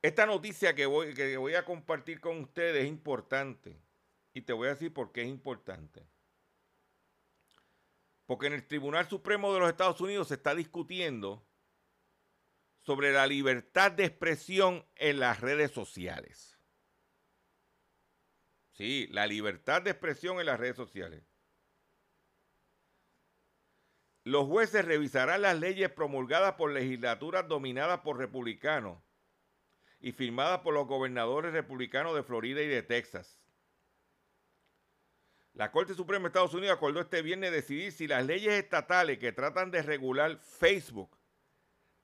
Esta 0.00 0.24
noticia 0.24 0.74
que 0.74 0.86
voy, 0.86 1.12
que 1.12 1.36
voy 1.36 1.54
a 1.54 1.66
compartir 1.66 2.18
con 2.18 2.40
ustedes 2.40 2.84
es 2.84 2.88
importante. 2.88 3.78
Y 4.32 4.40
te 4.40 4.54
voy 4.54 4.68
a 4.68 4.70
decir 4.70 4.92
por 4.92 5.12
qué 5.12 5.20
es 5.20 5.28
importante. 5.28 6.02
Porque 8.24 8.46
en 8.46 8.54
el 8.54 8.66
Tribunal 8.66 9.06
Supremo 9.06 9.52
de 9.52 9.60
los 9.60 9.68
Estados 9.68 10.00
Unidos 10.00 10.28
se 10.28 10.34
está 10.34 10.54
discutiendo 10.54 11.44
sobre 12.84 13.12
la 13.12 13.26
libertad 13.26 13.92
de 13.92 14.04
expresión 14.04 14.86
en 14.96 15.18
las 15.18 15.40
redes 15.40 15.70
sociales. 15.70 16.58
Sí, 18.72 19.06
la 19.10 19.26
libertad 19.26 19.82
de 19.82 19.90
expresión 19.90 20.38
en 20.38 20.46
las 20.46 20.60
redes 20.60 20.76
sociales. 20.76 21.22
Los 24.24 24.46
jueces 24.46 24.84
revisarán 24.84 25.42
las 25.42 25.58
leyes 25.58 25.90
promulgadas 25.90 26.54
por 26.54 26.72
legislaturas 26.72 27.48
dominadas 27.48 28.00
por 28.00 28.18
republicanos 28.18 29.02
y 30.00 30.12
firmadas 30.12 30.60
por 30.60 30.74
los 30.74 30.86
gobernadores 30.86 31.52
republicanos 31.52 32.14
de 32.14 32.22
Florida 32.22 32.60
y 32.62 32.66
de 32.68 32.82
Texas. 32.82 33.40
La 35.54 35.70
Corte 35.70 35.94
Suprema 35.94 36.24
de 36.24 36.28
Estados 36.28 36.54
Unidos 36.54 36.76
acordó 36.76 37.00
este 37.00 37.22
viernes 37.22 37.52
decidir 37.52 37.92
si 37.92 38.08
las 38.08 38.26
leyes 38.26 38.54
estatales 38.54 39.18
que 39.18 39.32
tratan 39.32 39.70
de 39.70 39.82
regular 39.82 40.38
Facebook, 40.38 41.16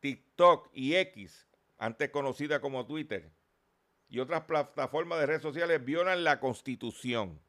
TikTok 0.01 0.71
y 0.73 0.97
X, 0.97 1.47
antes 1.79 2.11
conocida 2.11 2.61
como 2.61 2.87
Twitter, 2.87 3.31
y 4.09 4.19
otras 4.19 4.43
plataformas 4.43 5.21
de 5.21 5.27
redes 5.27 5.43
sociales 5.43 5.85
violan 5.85 6.25
la 6.25 6.41
Constitución. 6.41 7.41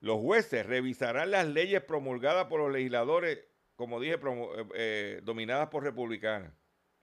Los 0.00 0.20
jueces 0.20 0.64
revisarán 0.64 1.30
las 1.30 1.46
leyes 1.46 1.82
promulgadas 1.82 2.46
por 2.46 2.60
los 2.60 2.72
legisladores, 2.72 3.40
como 3.76 4.00
dije, 4.00 4.14
eh, 4.14 4.66
eh, 4.74 5.20
dominadas 5.24 5.68
por 5.68 5.82
republicanos, 5.82 6.52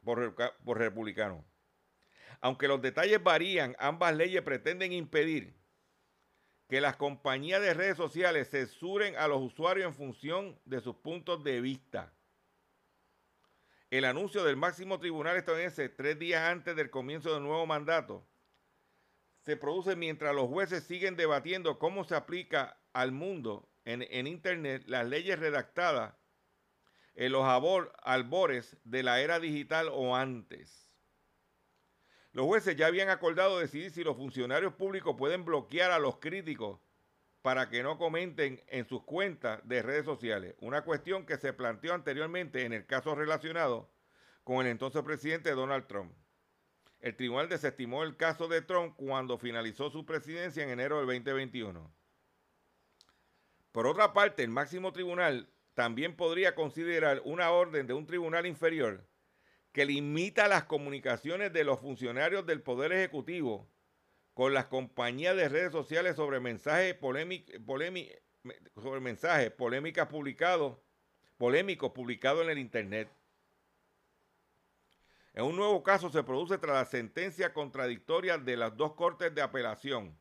por, 0.03 0.35
por 0.63 0.77
republicanos. 0.77 1.43
Aunque 2.39 2.67
los 2.67 2.81
detalles 2.81 3.21
varían, 3.21 3.75
ambas 3.79 4.15
leyes 4.15 4.41
pretenden 4.41 4.93
impedir 4.93 5.55
que 6.67 6.81
las 6.81 6.95
compañías 6.97 7.61
de 7.61 7.73
redes 7.73 7.97
sociales 7.97 8.49
censuren 8.49 9.15
a 9.15 9.27
los 9.27 9.41
usuarios 9.41 9.87
en 9.87 9.93
función 9.93 10.59
de 10.65 10.81
sus 10.81 10.95
puntos 10.95 11.43
de 11.43 11.61
vista. 11.61 12.13
El 13.89 14.03
anuncio 14.03 14.43
del 14.43 14.57
máximo 14.57 14.99
tribunal 14.99 15.37
estadounidense 15.37 15.87
tres 15.87 16.19
días 16.19 16.41
antes 16.43 16.75
del 16.75 16.89
comienzo 16.89 17.33
del 17.33 17.43
nuevo 17.43 17.65
mandato 17.65 18.27
se 19.39 19.55
produce 19.55 19.95
mientras 19.95 20.35
los 20.35 20.49
jueces 20.49 20.83
siguen 20.83 21.15
debatiendo 21.15 21.79
cómo 21.79 22.03
se 22.03 22.15
aplica 22.15 22.77
al 22.91 23.13
mundo 23.13 23.69
en, 23.85 24.05
en 24.09 24.27
Internet 24.27 24.83
las 24.87 25.07
leyes 25.07 25.39
redactadas 25.39 26.15
en 27.15 27.31
los 27.31 27.45
albores 27.45 28.75
de 28.83 29.03
la 29.03 29.21
era 29.21 29.39
digital 29.39 29.87
o 29.89 30.17
antes. 30.17 30.91
Los 32.33 32.45
jueces 32.45 32.75
ya 32.75 32.87
habían 32.87 33.09
acordado 33.09 33.57
decidir 33.57 33.91
si 33.91 34.03
los 34.03 34.17
funcionarios 34.17 34.73
públicos 34.73 35.15
pueden 35.17 35.45
bloquear 35.45 35.91
a 35.91 35.99
los 35.99 36.17
críticos 36.17 36.81
para 37.47 37.69
que 37.69 37.81
no 37.81 37.97
comenten 37.97 38.61
en 38.67 38.85
sus 38.89 39.03
cuentas 39.03 39.61
de 39.63 39.81
redes 39.81 40.03
sociales, 40.03 40.55
una 40.59 40.81
cuestión 40.81 41.25
que 41.25 41.37
se 41.37 41.53
planteó 41.53 41.93
anteriormente 41.93 42.65
en 42.65 42.73
el 42.73 42.85
caso 42.85 43.15
relacionado 43.15 43.89
con 44.43 44.65
el 44.65 44.71
entonces 44.73 45.01
presidente 45.01 45.51
Donald 45.51 45.87
Trump. 45.87 46.11
El 46.99 47.15
tribunal 47.15 47.47
desestimó 47.47 48.03
el 48.03 48.17
caso 48.17 48.49
de 48.49 48.61
Trump 48.61 48.97
cuando 48.97 49.37
finalizó 49.37 49.89
su 49.89 50.05
presidencia 50.05 50.61
en 50.61 50.71
enero 50.71 50.97
del 50.97 51.05
2021. 51.05 51.89
Por 53.71 53.87
otra 53.87 54.11
parte, 54.11 54.43
el 54.43 54.49
máximo 54.49 54.91
tribunal 54.91 55.49
también 55.73 56.17
podría 56.17 56.53
considerar 56.53 57.21
una 57.23 57.51
orden 57.51 57.87
de 57.87 57.93
un 57.93 58.05
tribunal 58.05 58.45
inferior 58.45 59.07
que 59.71 59.85
limita 59.85 60.49
las 60.49 60.65
comunicaciones 60.65 61.53
de 61.53 61.63
los 61.63 61.79
funcionarios 61.79 62.45
del 62.45 62.61
Poder 62.61 62.91
Ejecutivo 62.91 63.69
con 64.37 64.53
las 64.53 64.67
compañías 64.67 65.35
de 65.35 65.49
redes 65.49 65.71
sociales 65.71 66.15
sobre 66.15 66.39
mensajes 66.39 66.95
sobre 66.99 68.99
mensajes 68.99 69.49
polémicas 69.49 70.07
publicados, 70.09 70.77
polémicos 71.39 71.91
publicados 71.91 72.43
en 72.43 72.51
el 72.51 72.59
Internet. 72.59 73.09
En 75.33 75.43
un 75.43 75.55
nuevo 75.55 75.81
caso 75.81 76.11
se 76.11 76.21
produce 76.21 76.59
tras 76.59 76.75
la 76.75 76.85
sentencia 76.85 77.51
contradictoria 77.51 78.37
de 78.37 78.57
las 78.57 78.77
dos 78.77 78.93
cortes 78.93 79.33
de 79.33 79.41
apelación, 79.41 80.15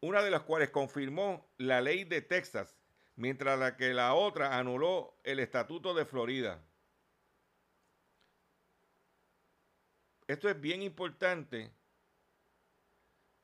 una 0.00 0.22
de 0.22 0.30
las 0.30 0.44
cuales 0.44 0.70
confirmó 0.70 1.46
la 1.58 1.82
ley 1.82 2.04
de 2.04 2.22
Texas, 2.22 2.78
mientras 3.14 3.58
la 3.58 3.76
que 3.76 3.92
la 3.92 4.14
otra 4.14 4.56
anuló 4.56 5.18
el 5.22 5.40
Estatuto 5.40 5.92
de 5.92 6.06
Florida. 6.06 6.64
Esto 10.26 10.48
es 10.48 10.58
bien 10.58 10.80
importante 10.80 11.76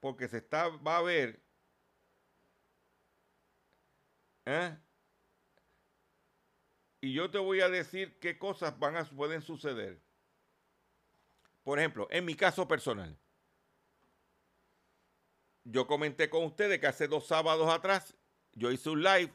porque 0.04 0.28
se 0.28 0.36
está, 0.36 0.68
va 0.68 0.98
a 0.98 1.02
ver 1.02 1.42
¿eh? 4.44 4.76
y 7.00 7.14
yo 7.14 7.30
te 7.30 7.38
voy 7.38 7.62
a 7.62 7.70
decir 7.70 8.18
qué 8.20 8.36
cosas 8.36 8.78
van 8.78 8.98
a, 8.98 9.04
pueden 9.06 9.40
suceder. 9.40 9.98
Por 11.62 11.78
ejemplo, 11.78 12.06
en 12.10 12.26
mi 12.26 12.34
caso 12.34 12.68
personal, 12.68 13.18
yo 15.64 15.86
comenté 15.86 16.28
con 16.28 16.44
ustedes 16.44 16.78
que 16.80 16.86
hace 16.86 17.08
dos 17.08 17.26
sábados 17.26 17.72
atrás 17.72 18.14
yo 18.52 18.70
hice 18.70 18.90
un 18.90 19.02
live 19.02 19.32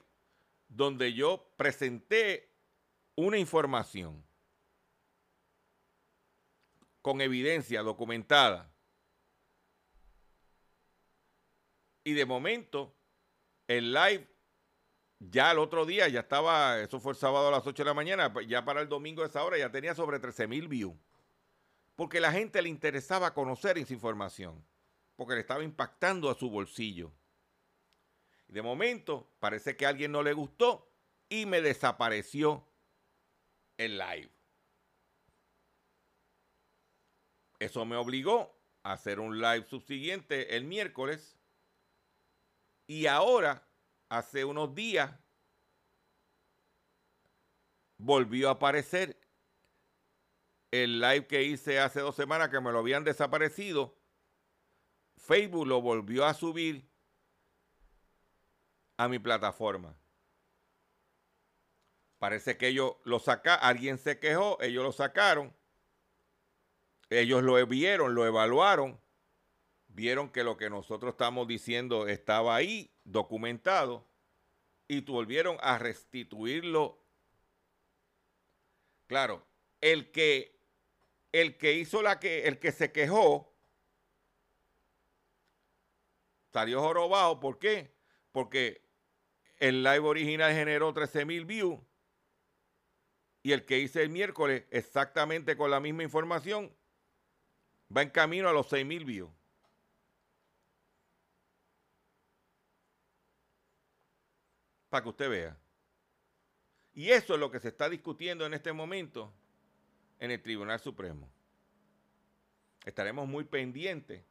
donde 0.67 1.15
yo 1.15 1.51
presenté 1.57 2.47
una 3.15 3.39
información 3.39 4.23
con 7.01 7.21
evidencia 7.21 7.81
documentada. 7.81 8.68
Y 12.03 12.13
de 12.13 12.25
momento, 12.25 12.95
el 13.67 13.93
live, 13.93 14.27
ya 15.19 15.51
el 15.51 15.59
otro 15.59 15.85
día, 15.85 16.07
ya 16.07 16.21
estaba, 16.21 16.79
eso 16.79 16.99
fue 16.99 17.11
el 17.11 17.17
sábado 17.17 17.49
a 17.49 17.51
las 17.51 17.67
8 17.67 17.83
de 17.83 17.89
la 17.89 17.93
mañana, 17.93 18.33
ya 18.47 18.63
para 18.63 18.81
el 18.81 18.89
domingo 18.89 19.21
de 19.21 19.27
esa 19.27 19.43
hora 19.43 19.57
ya 19.57 19.71
tenía 19.71 19.93
sobre 19.93 20.19
13 20.19 20.47
mil 20.47 20.67
views. 20.67 20.95
Porque 21.95 22.19
a 22.19 22.21
la 22.21 22.31
gente 22.31 22.61
le 22.61 22.69
interesaba 22.69 23.33
conocer 23.33 23.77
esa 23.77 23.93
información, 23.93 24.65
porque 25.15 25.33
le 25.35 25.41
estaba 25.41 25.63
impactando 25.63 26.29
a 26.29 26.35
su 26.35 26.49
bolsillo. 26.49 27.11
Y 28.47 28.53
de 28.53 28.61
momento, 28.61 29.29
parece 29.39 29.75
que 29.75 29.85
a 29.85 29.89
alguien 29.89 30.11
no 30.11 30.23
le 30.23 30.33
gustó 30.33 30.89
y 31.27 31.45
me 31.45 31.61
desapareció 31.61 32.65
el 33.77 33.97
live. 33.97 34.29
Eso 37.59 37.85
me 37.85 37.97
obligó 37.97 38.55
a 38.83 38.93
hacer 38.93 39.19
un 39.19 39.39
live 39.39 39.65
subsiguiente 39.67 40.55
el 40.55 40.63
miércoles. 40.63 41.38
Y 42.89 43.05
ahora, 43.05 43.63
hace 44.09 44.43
unos 44.43 44.73
días, 44.73 45.13
volvió 47.99 48.49
a 48.49 48.53
aparecer 48.53 49.15
el 50.71 50.99
live 50.99 51.27
que 51.27 51.43
hice 51.43 51.79
hace 51.79 51.99
dos 51.99 52.15
semanas 52.15 52.49
que 52.49 52.59
me 52.59 52.71
lo 52.71 52.79
habían 52.79 53.03
desaparecido. 53.03 53.95
Facebook 55.17 55.67
lo 55.67 55.83
volvió 55.83 56.25
a 56.25 56.33
subir 56.33 56.89
a 58.97 59.07
mi 59.07 59.19
plataforma. 59.19 59.95
Parece 62.17 62.57
que 62.57 62.69
ellos 62.69 62.95
lo 63.03 63.19
sacaron, 63.19 63.63
alguien 63.67 63.99
se 63.99 64.17
quejó, 64.19 64.59
ellos 64.61 64.83
lo 64.83 64.91
sacaron. 64.91 65.55
Ellos 67.11 67.43
lo 67.43 67.63
vieron, 67.67 68.15
lo 68.15 68.25
evaluaron, 68.25 68.99
vieron 69.99 70.29
que 70.29 70.45
lo 70.45 70.55
que 70.55 70.69
nosotros 70.69 71.11
estamos 71.11 71.45
diciendo 71.45 72.07
estaba 72.07 72.55
ahí, 72.55 72.89
documentado, 73.03 74.07
y 74.87 75.01
volvieron 75.01 75.57
a 75.59 75.77
restituirlo. 75.77 77.03
Claro, 79.07 79.45
el 79.81 80.09
que, 80.11 80.57
el 81.33 81.57
que 81.57 81.73
hizo 81.73 82.01
la 82.01 82.17
que, 82.17 82.47
el 82.47 82.59
que 82.59 82.71
se 82.71 82.93
quejó, 82.93 83.53
salió 86.53 86.79
jorobado. 86.79 87.41
¿Por 87.41 87.59
qué? 87.59 87.93
Porque 88.31 88.81
el 89.57 89.83
live 89.83 89.99
original 89.99 90.53
generó 90.53 90.93
13 90.93 91.25
mil 91.25 91.43
views 91.43 91.77
y 93.43 93.51
el 93.51 93.65
que 93.65 93.79
hice 93.79 94.01
el 94.01 94.09
miércoles 94.09 94.63
exactamente 94.71 95.57
con 95.57 95.69
la 95.71 95.81
misma 95.81 96.03
información 96.03 96.73
va 97.95 98.01
en 98.01 98.11
camino 98.11 98.47
a 98.47 98.53
los 98.53 98.69
6 98.69 98.85
mil 98.85 99.03
views. 99.03 99.38
Para 104.89 105.03
que 105.03 105.09
usted 105.09 105.29
vea. 105.29 105.57
Y 106.93 107.09
eso 107.09 107.33
es 107.33 107.39
lo 107.39 107.51
que 107.51 107.59
se 107.59 107.69
está 107.69 107.89
discutiendo 107.89 108.45
en 108.45 108.53
este 108.53 108.73
momento 108.73 109.31
en 110.19 110.31
el 110.31 110.41
Tribunal 110.41 110.79
Supremo. 110.79 111.29
Estaremos 112.85 113.27
muy 113.27 113.43
pendientes 113.43 114.23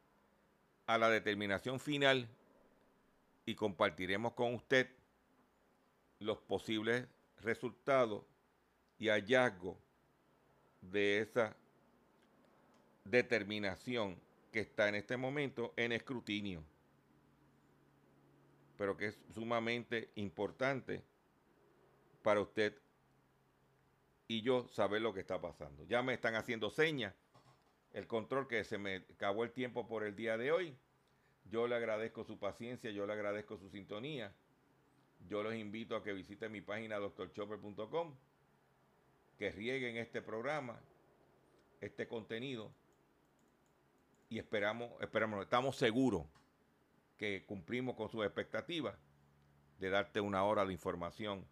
a 0.85 0.97
la 0.97 1.09
determinación 1.09 1.79
final 1.79 2.27
y 3.45 3.55
compartiremos 3.55 4.33
con 4.33 4.53
usted 4.53 4.89
los 6.19 6.37
posibles 6.39 7.07
resultados 7.37 8.23
y 8.97 9.07
hallazgos 9.07 9.77
de 10.81 11.19
esa 11.19 11.55
determinación 13.05 14.19
que 14.51 14.59
está 14.59 14.89
en 14.89 14.95
este 14.95 15.17
momento 15.17 15.73
en 15.77 15.91
escrutinio, 15.91 16.63
pero 18.79 18.95
que 18.95 19.07
es 19.07 19.19
sumamente 19.33 20.09
importante 20.15 21.03
para 22.23 22.39
usted 22.39 22.73
y 24.25 24.41
yo 24.41 24.69
saber 24.69 25.01
lo 25.01 25.13
que 25.13 25.19
está 25.19 25.41
pasando. 25.41 25.83
Ya 25.83 26.01
me 26.01 26.13
están 26.13 26.35
haciendo 26.35 26.69
señas, 26.69 27.13
el 27.91 28.07
control 28.07 28.47
que 28.47 28.63
se 28.63 28.77
me 28.77 29.03
acabó 29.13 29.43
el 29.43 29.51
tiempo 29.51 29.85
por 29.85 30.05
el 30.05 30.15
día 30.15 30.37
de 30.37 30.53
hoy. 30.53 30.77
Yo 31.51 31.67
le 31.67 31.75
agradezco 31.75 32.23
su 32.23 32.39
paciencia, 32.39 32.89
yo 32.91 33.05
le 33.05 33.11
agradezco 33.11 33.57
su 33.57 33.69
sintonía. 33.69 34.33
Yo 35.27 35.43
los 35.43 35.55
invito 35.55 35.97
a 35.97 36.01
que 36.01 36.13
visiten 36.13 36.49
mi 36.49 36.61
página 36.61 36.99
doctorchopper.com, 36.99 38.15
que 39.37 39.51
rieguen 39.51 39.97
este 39.97 40.21
programa, 40.21 40.79
este 41.81 42.07
contenido 42.07 42.71
y 44.29 44.39
esperamos, 44.39 44.89
esperamos, 45.01 45.43
estamos 45.43 45.75
seguros 45.75 46.25
que 47.19 47.45
cumplimos 47.45 47.95
con 47.95 48.09
sus 48.09 48.25
expectativas 48.25 48.95
de 49.77 49.89
darte 49.89 50.21
una 50.21 50.43
hora 50.45 50.65
de 50.65 50.73
información 50.73 51.45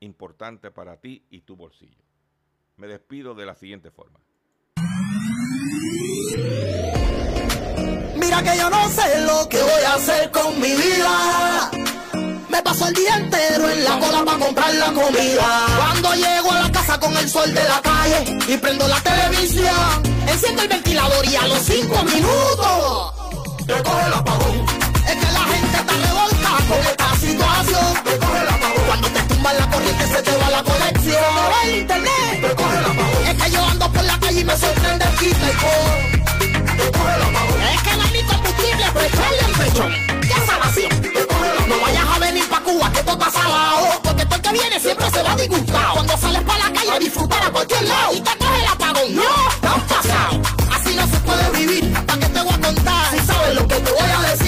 importante 0.00 0.70
para 0.70 1.00
ti 1.00 1.26
y 1.28 1.40
tu 1.40 1.56
bolsillo. 1.56 2.04
Me 2.76 2.86
despido 2.86 3.34
de 3.34 3.44
la 3.44 3.56
siguiente 3.56 3.90
forma. 3.90 4.20
Mira 8.16 8.42
que 8.42 8.56
yo 8.56 8.70
no 8.70 8.88
sé 8.90 9.20
lo 9.26 9.48
que 9.48 9.60
voy 9.60 9.82
a 9.86 9.94
hacer 9.94 10.30
con 10.30 10.60
mi 10.60 10.70
vida. 10.70 11.70
Me 12.48 12.62
paso 12.62 12.86
el 12.86 12.94
día 12.94 13.16
entero 13.16 13.68
en 13.70 13.84
la 13.84 13.98
cola 13.98 14.24
para 14.24 14.38
comprar 14.38 14.74
la 14.74 14.92
comida. 14.92 15.66
Cuando 15.76 16.14
llego 16.14 16.52
a 16.52 16.60
la 16.62 16.72
casa 16.72 17.00
con 17.00 17.16
el 17.16 17.28
sol 17.28 17.52
de 17.52 17.64
la 17.64 17.82
calle 17.82 18.38
y 18.48 18.56
prendo 18.56 18.86
la 18.86 19.00
televisión, 19.00 20.02
enciendo 20.28 20.62
el 20.62 20.68
ventilador 20.68 21.26
y 21.26 21.36
a 21.36 21.46
los 21.48 21.58
cinco 21.58 22.02
minutos 22.04 23.14
Te 23.66 23.82
coge 23.82 24.06
el 24.06 24.12
con 26.68 26.78
esta 26.80 27.16
situación. 27.16 27.94
te 28.04 28.18
coge 28.18 28.40
el 28.42 28.48
apagón, 28.48 28.84
Cuando 28.86 29.08
te 29.08 29.22
tumban 29.22 29.56
la 29.58 29.70
corriente 29.70 30.06
se 30.06 30.22
te 30.22 30.36
va 30.36 30.50
la 30.50 30.62
va 30.62 31.62
el 31.64 31.76
internet. 31.78 32.40
te 32.42 32.54
coge 32.54 32.78
el 32.78 32.84
apagón, 32.84 33.26
Es 33.26 33.42
que 33.42 33.50
yo 33.50 33.64
ando 33.64 33.92
por 33.92 34.04
la 34.04 34.18
calle 34.20 34.40
y 34.40 34.44
me 34.44 34.56
sorprende 34.56 35.04
el 35.06 35.14
quita 35.16 35.46
y 35.46 35.50
apagón, 35.50 35.96
Es 37.74 37.82
que 37.82 37.96
no 37.96 38.02
hay 38.04 38.12
ni 38.12 38.22
combustible 38.22 38.84
para 38.92 39.06
echarle 39.06 39.42
el 39.48 39.52
pecho. 39.60 39.84
Ya 40.28 40.46
salvación. 40.46 40.90
te 41.00 41.08
coge 41.26 41.46
el 41.46 41.58
apagón. 41.58 41.68
No 41.68 41.80
vayas 41.80 42.06
a 42.14 42.18
venir 42.18 42.48
pa' 42.48 42.60
Cuba, 42.60 42.92
que 42.92 43.00
esto 43.00 43.18
pasa 43.18 43.44
abajo. 43.44 44.00
Porque 44.02 44.24
todo 44.26 44.36
el 44.36 44.42
que 44.42 44.52
viene 44.52 44.80
siempre 44.80 45.10
se 45.10 45.22
va 45.22 45.36
disgustado. 45.36 45.94
Cuando 45.94 46.16
sales 46.18 46.42
para 46.42 46.58
la 46.68 46.72
calle 46.72 46.90
a 46.90 46.98
disfrutar 46.98 47.42
a 47.44 47.50
cualquier 47.50 47.82
lado. 47.88 48.12
Y 48.14 48.20
te 48.20 48.36
coge 48.36 48.60
el 48.60 48.66
apagón. 48.66 49.16
No, 49.16 49.70
han 49.72 49.80
pasado. 49.86 50.42
Así 50.76 50.94
no 50.94 51.06
se 51.06 51.18
puede 51.26 51.50
vivir. 51.58 51.92
¿Para 52.06 52.18
qué 52.20 52.26
te 52.26 52.40
voy 52.42 52.52
a 52.54 52.60
contar? 52.60 53.04
Si 53.12 53.26
sabes 53.26 53.54
lo 53.54 53.66
que 53.66 53.76
te 53.76 53.90
voy 53.90 54.10
a 54.10 54.20
decir. 54.30 54.47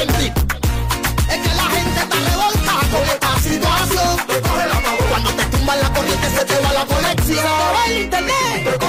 Es 0.00 0.06
que 0.06 1.54
la 1.56 1.64
gente 1.64 2.00
está 2.00 2.16
revolta 2.16 2.72
con 2.90 3.04
esta 3.04 3.38
situación. 3.38 4.16
Recoge 4.28 4.66
la 4.66 4.80
mano. 4.80 4.96
Cuando 5.10 5.30
te 5.32 5.44
tumban 5.44 5.78
la 5.78 5.92
corriente 5.92 6.30
se 6.30 6.44
te 6.46 6.58
va 6.60 6.72
la 6.72 6.86
conexión. 6.86 7.44
Internet. 7.94 8.80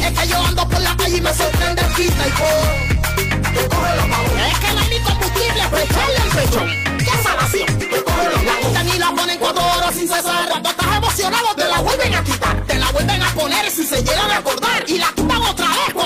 Es 0.00 0.20
que 0.20 0.28
yo 0.28 0.40
ando 0.44 0.68
por 0.68 0.80
la 0.80 0.96
calle 0.96 1.16
y 1.16 1.20
me 1.20 1.34
sorprende 1.34 1.82
el 1.82 1.92
quita 1.94 2.28
y 2.28 2.30
por. 2.30 3.52
Recoge 3.52 3.96
la 3.96 4.06
mano. 4.06 4.28
Es 4.46 4.58
que 4.60 4.72
no 4.74 4.80
hay 4.80 4.88
ni 4.90 5.00
combustible 5.00 5.62
para 5.72 5.82
echarle 5.82 6.16
el 6.22 6.30
pecho. 6.30 6.60
¡Qué 6.98 7.22
sanación! 7.24 7.90
Recoge 7.90 8.24
la 8.30 8.42
mano. 8.42 8.94
La 8.94 9.06
la 9.10 9.12
ponen 9.16 9.38
cuatro 9.40 9.60
horas 9.60 9.92
sin 9.92 10.06
cesar. 10.06 10.48
Cuando 10.50 10.68
estás 10.68 10.96
emocionado 10.96 11.54
te 11.56 11.64
la 11.64 11.80
vuelven 11.80 12.14
a 12.14 12.22
quitar. 12.22 12.64
Te 12.64 12.78
la 12.78 12.92
vuelven 12.92 13.20
a 13.20 13.34
poner 13.34 13.70
si 13.72 13.84
se 13.84 14.04
llegan 14.04 14.30
a 14.30 14.36
acordar. 14.36 14.84